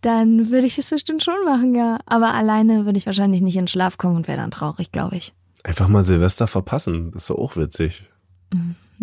dann 0.00 0.50
würde 0.50 0.66
ich 0.66 0.78
es 0.78 0.90
bestimmt 0.90 1.22
schon 1.22 1.44
machen, 1.44 1.74
ja. 1.74 1.98
Aber 2.06 2.34
alleine 2.34 2.84
würde 2.84 2.98
ich 2.98 3.06
wahrscheinlich 3.06 3.40
nicht 3.40 3.56
in 3.56 3.62
den 3.62 3.68
Schlaf 3.68 3.98
kommen 3.98 4.16
und 4.16 4.28
wäre 4.28 4.38
dann 4.38 4.50
traurig, 4.50 4.92
glaube 4.92 5.16
ich. 5.16 5.32
Einfach 5.64 5.88
mal 5.88 6.04
Silvester 6.04 6.46
verpassen. 6.46 7.10
Das 7.12 7.24
ist 7.24 7.30
doch 7.30 7.38
auch 7.38 7.56
witzig. 7.56 8.04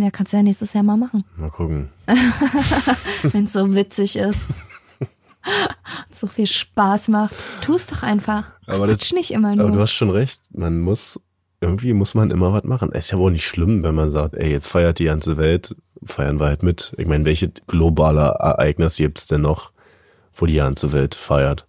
Ja, 0.01 0.12
kannst 0.12 0.32
du 0.32 0.38
ja 0.38 0.44
nächstes 0.44 0.72
Jahr 0.72 0.84
mal 0.84 0.96
machen. 0.96 1.25
Mal 1.36 1.50
gucken. 1.50 1.89
wenn 3.24 3.46
es 3.48 3.53
so 3.53 3.75
witzig 3.75 4.15
ist. 4.15 4.48
so 6.12 6.25
viel 6.27 6.48
Spaß 6.48 7.10
macht. 7.10 7.36
Tu 7.62 7.75
es 7.75 7.86
doch 7.86 8.01
einfach. 8.03 8.53
Aber 8.65 8.88
das- 8.88 9.00
Quatsch 9.00 9.13
nicht 9.13 9.32
immer 9.32 9.51
Aber 9.51 9.63
du 9.63 9.70
nur. 9.70 9.82
hast 9.82 9.91
schon 9.91 10.10
recht. 10.10 10.39
Man 10.53 10.79
muss, 10.79 11.20
irgendwie 11.60 11.91
muss 11.94 12.13
man 12.15 12.32
immer 12.32 12.53
was 12.53 12.63
machen. 12.63 12.91
Es 12.94 13.06
ist 13.06 13.12
ja 13.12 13.18
wohl 13.18 13.32
nicht 13.34 13.46
schlimm, 13.46 13.84
wenn 13.84 13.94
man 13.96 14.10
sagt, 14.12 14.36
ey, 14.36 14.50
jetzt 14.50 14.68
feiert 14.68 15.00
die 15.00 15.03
ganze 15.06 15.36
Welt, 15.36 15.75
feiern 16.06 16.39
wir 16.39 16.46
halt 16.48 16.63
mit. 16.63 16.94
Ich 16.98 17.06
meine, 17.06 17.25
welche 17.25 17.50
globale 17.68 18.22
Ereignis 18.22 18.96
gibt's 18.96 19.27
denn 19.27 19.41
noch, 19.41 19.74
wo 20.34 20.46
die 20.46 20.56
ganze 20.56 20.94
Welt 20.94 21.13
feiert? 21.13 21.65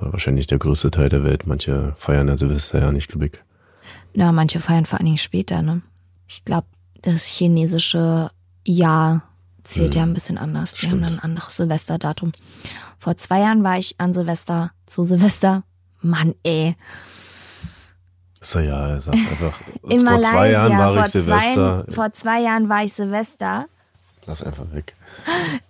Oder 0.00 0.12
wahrscheinlich 0.14 0.46
der 0.46 0.58
größte 0.58 0.90
Teil 0.90 1.10
der 1.10 1.24
Welt. 1.24 1.46
Manche 1.46 1.94
feiern 1.98 2.28
ja 2.28 2.38
Silvester 2.38 2.80
ja 2.80 2.90
nicht, 2.90 3.08
glaube 3.08 3.26
ich. 3.26 3.32
Na, 4.14 4.32
manche 4.32 4.60
feiern 4.60 4.86
vor 4.86 4.98
allen 4.98 5.04
Dingen 5.06 5.18
später, 5.18 5.60
ne? 5.60 5.82
Ich 6.26 6.42
glaube, 6.46 6.66
das 7.02 7.24
chinesische 7.24 8.30
Jahr 8.66 9.22
zählt 9.64 9.94
ja 9.94 10.02
ein 10.02 10.14
bisschen 10.14 10.38
anders. 10.38 10.74
Die 10.74 10.86
haben 10.86 10.98
Stimmt. 10.98 11.02
dann 11.04 11.12
ein 11.14 11.20
anderes 11.20 11.56
Silvesterdatum. 11.56 12.32
Vor 12.98 13.16
zwei 13.16 13.40
Jahren 13.40 13.62
war 13.62 13.78
ich 13.78 13.98
an 13.98 14.12
Silvester 14.12 14.72
zu 14.86 15.04
Silvester. 15.04 15.62
Mann, 16.02 16.34
ey. 16.42 16.76
Ist 18.40 18.54
ja, 18.54 18.60
ja, 18.62 18.88
er 18.88 19.00
sagt 19.00 19.16
einfach, 19.16 19.60
In 19.88 20.00
vor 20.00 20.10
Malaysia. 20.10 20.30
zwei 20.32 20.50
Jahren 20.50 20.78
war 20.78 21.04
ich 21.04 21.12
Silvester. 21.12 21.84
Zwei, 21.84 21.92
vor 21.92 22.12
zwei 22.12 22.40
Jahren 22.40 22.68
war 22.68 22.84
ich 22.84 22.92
Silvester. 22.92 23.66
Lass 24.26 24.42
einfach 24.42 24.66
weg. 24.72 24.94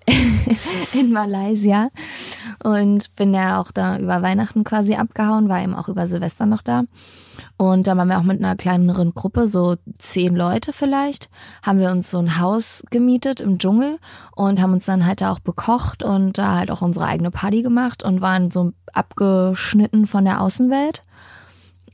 in 0.93 1.13
Malaysia 1.13 1.89
und 2.63 3.15
bin 3.17 3.35
ja 3.35 3.61
auch 3.61 3.71
da 3.73 3.99
über 3.99 4.23
Weihnachten 4.23 4.65
quasi 4.65 4.95
abgehauen, 4.95 5.49
war 5.49 5.63
eben 5.63 5.75
auch 5.75 5.89
über 5.89 6.07
Silvester 6.07 6.47
noch 6.47 6.63
da. 6.63 6.83
Und 7.57 7.87
da 7.87 7.97
waren 7.97 8.09
wir 8.09 8.19
auch 8.19 8.25
mit 8.25 8.39
einer 8.43 8.57
kleineren 8.57 9.15
Gruppe, 9.15 9.47
so 9.47 9.77
zehn 9.99 10.35
Leute 10.35 10.73
vielleicht, 10.73 11.31
haben 11.63 11.79
wir 11.79 11.91
uns 11.91 12.11
so 12.11 12.19
ein 12.19 12.39
Haus 12.39 12.85
gemietet 12.91 13.41
im 13.41 13.59
Dschungel 13.59 13.99
und 14.35 14.61
haben 14.61 14.73
uns 14.73 14.87
dann 14.87 15.07
halt 15.07 15.21
da 15.21 15.33
auch 15.33 15.41
bekocht 15.41 16.03
und 16.03 16.39
da 16.39 16.57
halt 16.57 16.71
auch 16.71 16.83
unsere 16.83 17.07
eigene 17.07 17.31
Party 17.31 17.63
gemacht 17.63 18.03
und 18.03 18.21
waren 18.21 18.51
so 18.51 18.73
abgeschnitten 18.93 20.07
von 20.07 20.25
der 20.25 20.41
Außenwelt. 20.41 21.05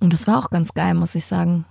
Und 0.00 0.12
das 0.12 0.26
war 0.26 0.38
auch 0.38 0.50
ganz 0.50 0.74
geil, 0.74 0.94
muss 0.94 1.14
ich 1.14 1.24
sagen. 1.26 1.64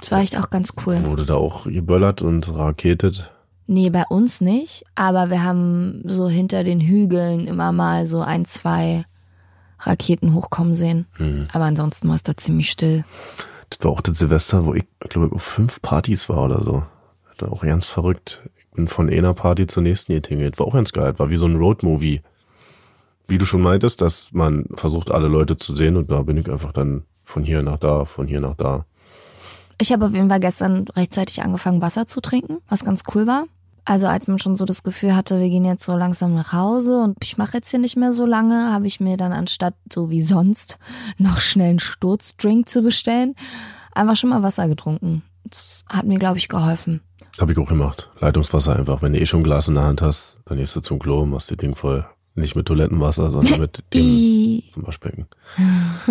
Das 0.00 0.10
war 0.10 0.20
echt 0.20 0.36
auch 0.36 0.50
ganz 0.50 0.74
cool. 0.84 1.02
Wurde 1.04 1.26
da 1.26 1.34
auch 1.34 1.64
geböllert 1.64 2.22
und 2.22 2.52
raketet. 2.54 3.30
Nee, 3.72 3.88
bei 3.88 4.04
uns 4.06 4.42
nicht, 4.42 4.84
aber 4.94 5.30
wir 5.30 5.42
haben 5.42 6.02
so 6.04 6.28
hinter 6.28 6.62
den 6.62 6.82
Hügeln 6.82 7.46
immer 7.46 7.72
mal 7.72 8.04
so 8.04 8.20
ein, 8.20 8.44
zwei 8.44 9.06
Raketen 9.78 10.34
hochkommen 10.34 10.74
sehen. 10.74 11.06
Aber 11.54 11.64
ansonsten 11.64 12.06
war 12.08 12.16
es 12.16 12.22
da 12.22 12.36
ziemlich 12.36 12.70
still. 12.70 13.06
Das 13.70 13.82
war 13.82 13.92
auch 13.92 14.02
das 14.02 14.18
Silvester, 14.18 14.66
wo 14.66 14.74
ich, 14.74 14.84
glaube 15.00 15.28
ich, 15.28 15.32
auf 15.32 15.42
fünf 15.42 15.80
Partys 15.80 16.28
war 16.28 16.44
oder 16.44 16.62
so. 16.62 16.82
Das 17.30 17.48
war 17.48 17.52
auch 17.56 17.62
ganz 17.62 17.86
verrückt. 17.86 18.46
Ich 18.58 18.66
bin 18.72 18.88
von 18.88 19.08
einer 19.08 19.32
Party 19.32 19.66
zur 19.66 19.82
nächsten 19.82 20.12
getingelt. 20.12 20.58
War 20.58 20.66
auch 20.66 20.74
ganz 20.74 20.92
geil. 20.92 21.18
War 21.18 21.30
wie 21.30 21.36
so 21.36 21.46
ein 21.46 21.56
Roadmovie. 21.56 22.20
Wie 23.26 23.38
du 23.38 23.46
schon 23.46 23.62
meintest, 23.62 24.02
dass 24.02 24.32
man 24.32 24.66
versucht, 24.74 25.10
alle 25.10 25.28
Leute 25.28 25.56
zu 25.56 25.74
sehen 25.74 25.96
und 25.96 26.10
da 26.10 26.20
bin 26.20 26.36
ich 26.36 26.50
einfach 26.50 26.72
dann 26.72 27.04
von 27.22 27.42
hier 27.42 27.62
nach 27.62 27.78
da, 27.78 28.04
von 28.04 28.26
hier 28.26 28.42
nach 28.42 28.56
da. 28.56 28.84
Ich 29.80 29.94
habe 29.94 30.04
auf 30.04 30.12
jeden 30.12 30.28
Fall 30.28 30.40
gestern 30.40 30.84
rechtzeitig 30.94 31.42
angefangen, 31.42 31.80
Wasser 31.80 32.06
zu 32.06 32.20
trinken, 32.20 32.58
was 32.68 32.84
ganz 32.84 33.04
cool 33.14 33.26
war. 33.26 33.46
Also 33.84 34.06
als 34.06 34.28
man 34.28 34.38
schon 34.38 34.54
so 34.54 34.64
das 34.64 34.84
Gefühl 34.84 35.16
hatte, 35.16 35.40
wir 35.40 35.48
gehen 35.48 35.64
jetzt 35.64 35.84
so 35.84 35.96
langsam 35.96 36.34
nach 36.34 36.52
Hause 36.52 37.02
und 37.02 37.16
ich 37.22 37.36
mache 37.36 37.56
jetzt 37.56 37.70
hier 37.70 37.80
nicht 37.80 37.96
mehr 37.96 38.12
so 38.12 38.26
lange, 38.26 38.72
habe 38.72 38.86
ich 38.86 39.00
mir 39.00 39.16
dann 39.16 39.32
anstatt 39.32 39.74
so 39.92 40.08
wie 40.08 40.22
sonst 40.22 40.78
noch 41.18 41.40
schnell 41.40 41.70
einen 41.70 41.80
Sturzdrink 41.80 42.68
zu 42.68 42.82
bestellen, 42.82 43.34
einfach 43.92 44.16
schon 44.16 44.30
mal 44.30 44.42
Wasser 44.42 44.68
getrunken. 44.68 45.22
Das 45.44 45.84
hat 45.88 46.06
mir, 46.06 46.18
glaube 46.18 46.38
ich, 46.38 46.48
geholfen. 46.48 47.00
Habe 47.40 47.52
ich 47.52 47.58
auch 47.58 47.68
gemacht. 47.68 48.10
Leitungswasser 48.20 48.76
einfach. 48.76 49.02
Wenn 49.02 49.14
du 49.14 49.20
eh 49.20 49.26
schon 49.26 49.40
ein 49.40 49.44
Glas 49.44 49.66
in 49.66 49.74
der 49.74 49.84
Hand 49.84 50.00
hast, 50.00 50.40
dann 50.44 50.58
gehst 50.58 50.76
du 50.76 50.80
zum 50.80 50.98
Klo 50.98 51.22
und 51.22 51.30
machst 51.30 51.50
die 51.50 51.56
Ding 51.56 51.74
voll. 51.74 52.06
Nicht 52.34 52.54
mit 52.54 52.66
Toilettenwasser, 52.66 53.30
sondern 53.30 53.60
mit 53.60 53.82
dem 53.94 54.62
zum 54.72 54.86
Waschbecken. 54.86 55.26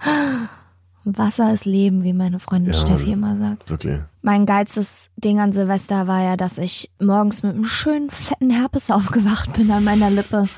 Wasser 1.06 1.52
ist 1.52 1.64
Leben, 1.64 2.02
wie 2.02 2.12
meine 2.12 2.38
Freundin 2.40 2.72
Ja. 2.72 2.78
Steffi 2.80 3.12
immer 3.12 3.36
sagt. 3.36 3.70
Wirklich. 3.70 4.00
Mein 4.22 4.44
geilstes 4.46 5.10
Ding 5.16 5.38
an 5.40 5.52
Silvester 5.52 6.06
war 6.06 6.22
ja, 6.22 6.36
dass 6.36 6.58
ich 6.58 6.90
morgens 7.00 7.42
mit 7.42 7.54
einem 7.54 7.64
schönen 7.64 8.10
fetten 8.10 8.50
Herpes 8.50 8.90
aufgewacht 8.90 9.52
bin 9.52 9.70
an 9.70 9.84
meiner 9.84 10.10
Lippe. 10.10 10.48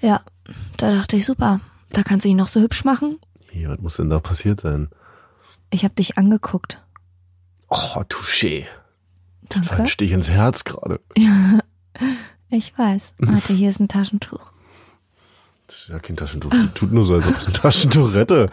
Ja, 0.00 0.20
da 0.76 0.90
dachte 0.90 1.16
ich, 1.16 1.24
super, 1.24 1.60
da 1.90 2.02
kannst 2.02 2.24
du 2.24 2.28
dich 2.28 2.36
noch 2.36 2.46
so 2.48 2.60
hübsch 2.60 2.84
machen. 2.84 3.18
Hier, 3.50 3.68
was 3.70 3.78
muss 3.80 3.96
denn 3.96 4.10
da 4.10 4.18
passiert 4.20 4.60
sein? 4.60 4.88
Ich 5.70 5.84
habe 5.84 5.94
dich 5.94 6.16
angeguckt. 6.18 6.78
Oh, 7.68 8.02
Touché. 8.08 8.64
Danke. 9.48 9.88
Stich 9.88 10.12
ins 10.12 10.30
Herz 10.30 10.64
gerade. 10.64 11.00
Ich 12.54 12.76
weiß. 12.76 13.14
Warte, 13.18 13.54
hier 13.54 13.70
ist 13.70 13.80
ein 13.80 13.88
Taschentuch. 13.88 14.52
Ja 15.88 15.98
kein 15.98 16.16
Taschentuch. 16.16 16.52
Tut 16.74 16.92
nur 16.92 17.04
so, 17.04 17.14
als 17.14 17.28
ob 17.28 17.34
sie 17.36 17.46
ein 17.48 17.54
Taschentuch 17.54 18.14
rette. 18.14 18.50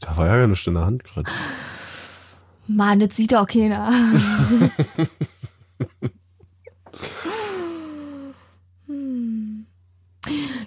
Da 0.00 0.16
war 0.16 0.26
ja 0.26 0.36
gar 0.38 0.46
nichts 0.46 0.66
in 0.66 0.74
der 0.74 0.86
Hand 0.86 1.04
gerade. 1.04 1.30
Mann, 2.66 3.00
das 3.00 3.16
sieht 3.16 3.32
doch 3.32 3.46
keiner. 3.46 3.90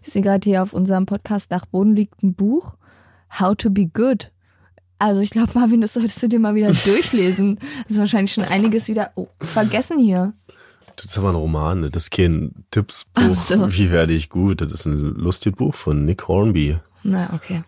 Ich 0.02 0.12
sehe 0.12 0.22
gerade 0.22 0.48
hier 0.48 0.62
auf 0.64 0.74
unserem 0.74 1.06
Podcast 1.06 1.52
Dachboden 1.52 1.96
liegt 1.96 2.22
ein 2.24 2.36
Buch. 2.36 2.76
How 3.40 3.56
to 3.56 3.70
be 3.70 3.88
good. 3.88 4.32
Also 5.00 5.22
ich 5.22 5.32
glaube, 5.32 5.52
Marvin, 5.56 5.82
das 5.82 5.94
solltest 5.94 6.22
du 6.24 6.28
dir 6.28 6.40
mal 6.40 6.56
wieder 6.56 6.72
durchlesen. 6.72 7.58
Das 7.84 7.94
ist 7.94 7.98
wahrscheinlich 7.98 8.34
schon 8.34 8.44
einiges 8.46 8.88
wieder 8.88 9.12
oh, 9.16 9.28
vergessen 9.40 10.00
hier. 10.00 10.34
Das 10.96 11.06
ist 11.06 11.18
aber 11.18 11.30
ein 11.30 11.36
Roman, 11.36 11.82
ne? 11.82 11.90
das 11.90 12.04
ist 12.04 12.12
kein 12.12 12.66
Tippsbuch. 12.72 13.34
So. 13.36 13.72
Wie 13.72 13.92
werde 13.92 14.14
ich 14.14 14.30
gut? 14.30 14.62
Das 14.62 14.72
ist 14.72 14.86
ein 14.86 15.16
lustiges 15.16 15.58
Buch 15.58 15.76
von 15.76 16.06
Nick 16.06 16.28
Hornby. 16.28 16.78
Na, 17.04 17.32
okay. 17.34 17.64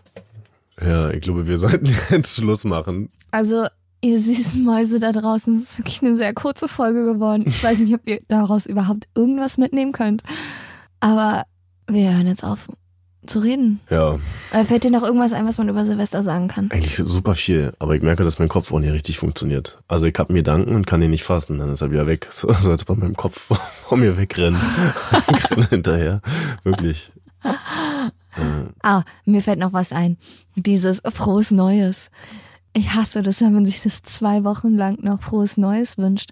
Ja, 0.81 1.09
ich 1.09 1.21
glaube, 1.21 1.47
wir 1.47 1.57
sollten 1.57 1.87
jetzt 2.09 2.35
Schluss 2.35 2.65
machen. 2.65 3.09
Also, 3.31 3.67
ihr 4.01 4.19
süßen 4.19 4.63
Mäuse 4.63 4.99
da 4.99 5.11
draußen, 5.11 5.55
es 5.55 5.71
ist 5.71 5.77
wirklich 5.79 6.01
eine 6.01 6.15
sehr 6.15 6.33
kurze 6.33 6.67
Folge 6.67 7.05
geworden. 7.05 7.43
Ich 7.47 7.63
weiß 7.63 7.79
nicht, 7.79 7.93
ob 7.93 8.07
ihr 8.07 8.21
daraus 8.27 8.65
überhaupt 8.65 9.07
irgendwas 9.15 9.57
mitnehmen 9.57 9.91
könnt. 9.91 10.23
Aber 10.99 11.43
wir 11.87 12.13
hören 12.13 12.27
jetzt 12.27 12.43
auf 12.43 12.67
zu 13.25 13.39
reden. 13.39 13.79
Ja, 13.89 14.19
Äh, 14.51 14.65
Fällt 14.65 14.83
dir 14.83 14.91
noch 14.91 15.03
irgendwas 15.03 15.33
ein, 15.33 15.45
was 15.45 15.57
man 15.57 15.69
über 15.69 15.85
Silvester 15.85 16.23
sagen 16.23 16.47
kann? 16.47 16.69
eigentlich 16.71 16.95
super 16.97 17.35
viel. 17.35 17.73
Aber 17.79 17.95
ich 17.95 18.01
merke, 18.01 18.23
dass 18.23 18.39
mein 18.39 18.47
Kopf 18.49 18.71
auch 18.71 18.79
nicht 18.79 18.91
richtig 18.93 19.17
funktioniert. 19.19 19.77
Also 19.87 20.05
ich 20.05 20.17
habe 20.17 20.33
mir 20.33 20.39
Gedanken 20.39 20.75
und 20.75 20.87
kann 20.87 21.01
den 21.01 21.11
nicht 21.11 21.23
fassen. 21.23 21.59
Dann 21.59 21.69
ist 21.71 21.81
er 21.81 21.91
wieder 21.91 22.07
weg. 22.07 22.27
So, 22.31 22.51
so 22.53 22.71
als 22.71 22.85
bei 22.85 22.95
meinem 22.95 23.15
Kopf 23.15 23.51
vor 23.87 23.97
mir 23.97 24.17
wegrennen. 24.17 24.59
ich 25.37 25.51
renne 25.51 25.67
hinterher. 25.69 26.21
Wirklich. 26.63 27.11
Ah, 28.81 29.03
mir 29.25 29.41
fällt 29.41 29.59
noch 29.59 29.73
was 29.73 29.91
ein. 29.91 30.17
Dieses 30.55 31.01
frohes 31.13 31.51
Neues. 31.51 32.09
Ich 32.73 32.93
hasse 32.93 33.21
das, 33.21 33.39
wenn 33.41 33.53
man 33.53 33.65
sich 33.65 33.81
das 33.81 34.03
zwei 34.03 34.43
Wochen 34.43 34.75
lang 34.75 34.97
noch 35.01 35.21
frohes 35.21 35.55
Neues 35.57 35.97
wünscht. 35.97 36.31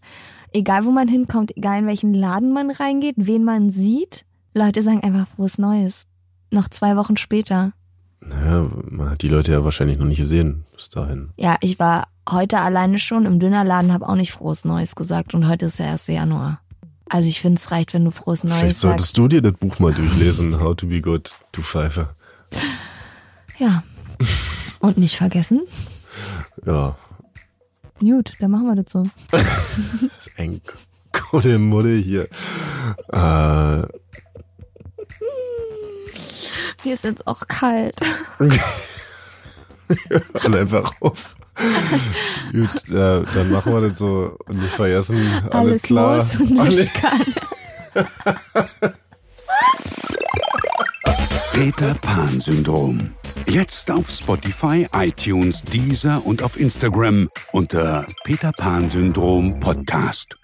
Egal 0.52 0.86
wo 0.86 0.92
man 0.92 1.08
hinkommt, 1.08 1.56
egal 1.56 1.80
in 1.80 1.88
welchen 1.88 2.14
Laden 2.14 2.52
man 2.52 2.70
reingeht, 2.70 3.16
wen 3.18 3.44
man 3.44 3.72
sieht, 3.72 4.26
Leute 4.54 4.82
sagen 4.84 5.02
einfach 5.02 5.28
frohes 5.28 5.58
Neues. 5.58 6.06
Noch 6.54 6.70
zwei 6.70 6.96
Wochen 6.96 7.18
später. 7.18 7.74
Naja, 8.22 8.70
man 8.90 9.10
hat 9.10 9.22
die 9.22 9.28
Leute 9.28 9.52
ja 9.52 9.64
wahrscheinlich 9.64 9.98
noch 9.98 10.06
nicht 10.06 10.20
gesehen 10.20 10.66
bis 10.74 10.90
dahin. 10.90 11.32
Ja, 11.36 11.58
ich 11.62 11.80
war 11.80 12.08
heute 12.30 12.60
alleine 12.60 13.00
schon 13.00 13.26
im 13.26 13.40
Dönerladen, 13.40 13.92
habe 13.92 14.08
auch 14.08 14.16
nicht 14.16 14.32
frohes 14.32 14.64
Neues 14.64 14.96
gesagt 14.96 15.34
und 15.34 15.48
heute 15.48 15.66
ist 15.66 15.80
der 15.80 15.92
1. 15.92 16.08
Januar. 16.08 16.62
Also 17.10 17.28
ich 17.28 17.42
finde, 17.42 17.60
es 17.60 17.72
reicht, 17.72 17.94
wenn 17.94 18.06
du 18.06 18.12
frohes 18.12 18.44
Neues 18.44 18.60
Vielleicht 18.60 18.78
solltest 18.78 19.08
sagst. 19.10 19.18
du 19.18 19.28
dir 19.28 19.42
das 19.42 19.54
Buch 19.54 19.80
mal 19.80 19.94
durchlesen, 19.94 20.60
How 20.62 20.76
to 20.76 20.88
be 20.88 21.02
good, 21.02 21.34
du 21.52 21.62
Pfeife. 21.62 22.10
Ja. 23.58 23.84
Und 24.80 24.98
nicht 24.98 25.18
vergessen. 25.18 25.62
Ja, 26.66 26.96
Gut, 28.00 28.34
dann 28.40 28.52
machen 28.52 28.66
wir 28.68 28.76
das 28.76 28.92
so. 28.92 29.04
das 29.32 29.42
ist 30.20 30.32
ein 30.38 30.62
gute 31.32 31.58
Mulle 31.58 31.96
hier. 31.96 32.28
Äh, 33.12 33.88
Mir 36.84 36.94
ist 36.94 37.04
jetzt 37.04 37.26
auch 37.28 37.48
kalt. 37.48 37.96
und 40.44 40.56
einfach 40.56 40.92
auf. 41.00 41.36
Gut, 42.52 42.90
äh, 42.90 43.24
dann 43.24 43.52
machen 43.52 43.74
wir 43.74 43.90
das 43.90 44.00
so 44.00 44.36
und 44.48 44.58
nicht 44.58 44.74
vergessen, 44.74 45.18
alles, 45.52 45.54
Alles 45.54 45.82
klar. 45.84 46.18
muss 46.18 46.36
und 46.36 46.52
nicht 46.52 46.94
kann. 46.94 48.06
Peter 51.54 51.94
Pan 51.96 52.42
Syndrom. 52.42 53.12
Jetzt 53.48 53.92
auf 53.92 54.10
Spotify, 54.10 54.88
iTunes, 54.94 55.62
Deezer 55.64 56.26
und 56.26 56.42
auf 56.42 56.60
Instagram 56.60 57.30
unter 57.52 58.06
Peter 58.24 58.52
Pan 58.52 58.90
Syndrom 58.90 59.60
Podcast. 59.60 60.36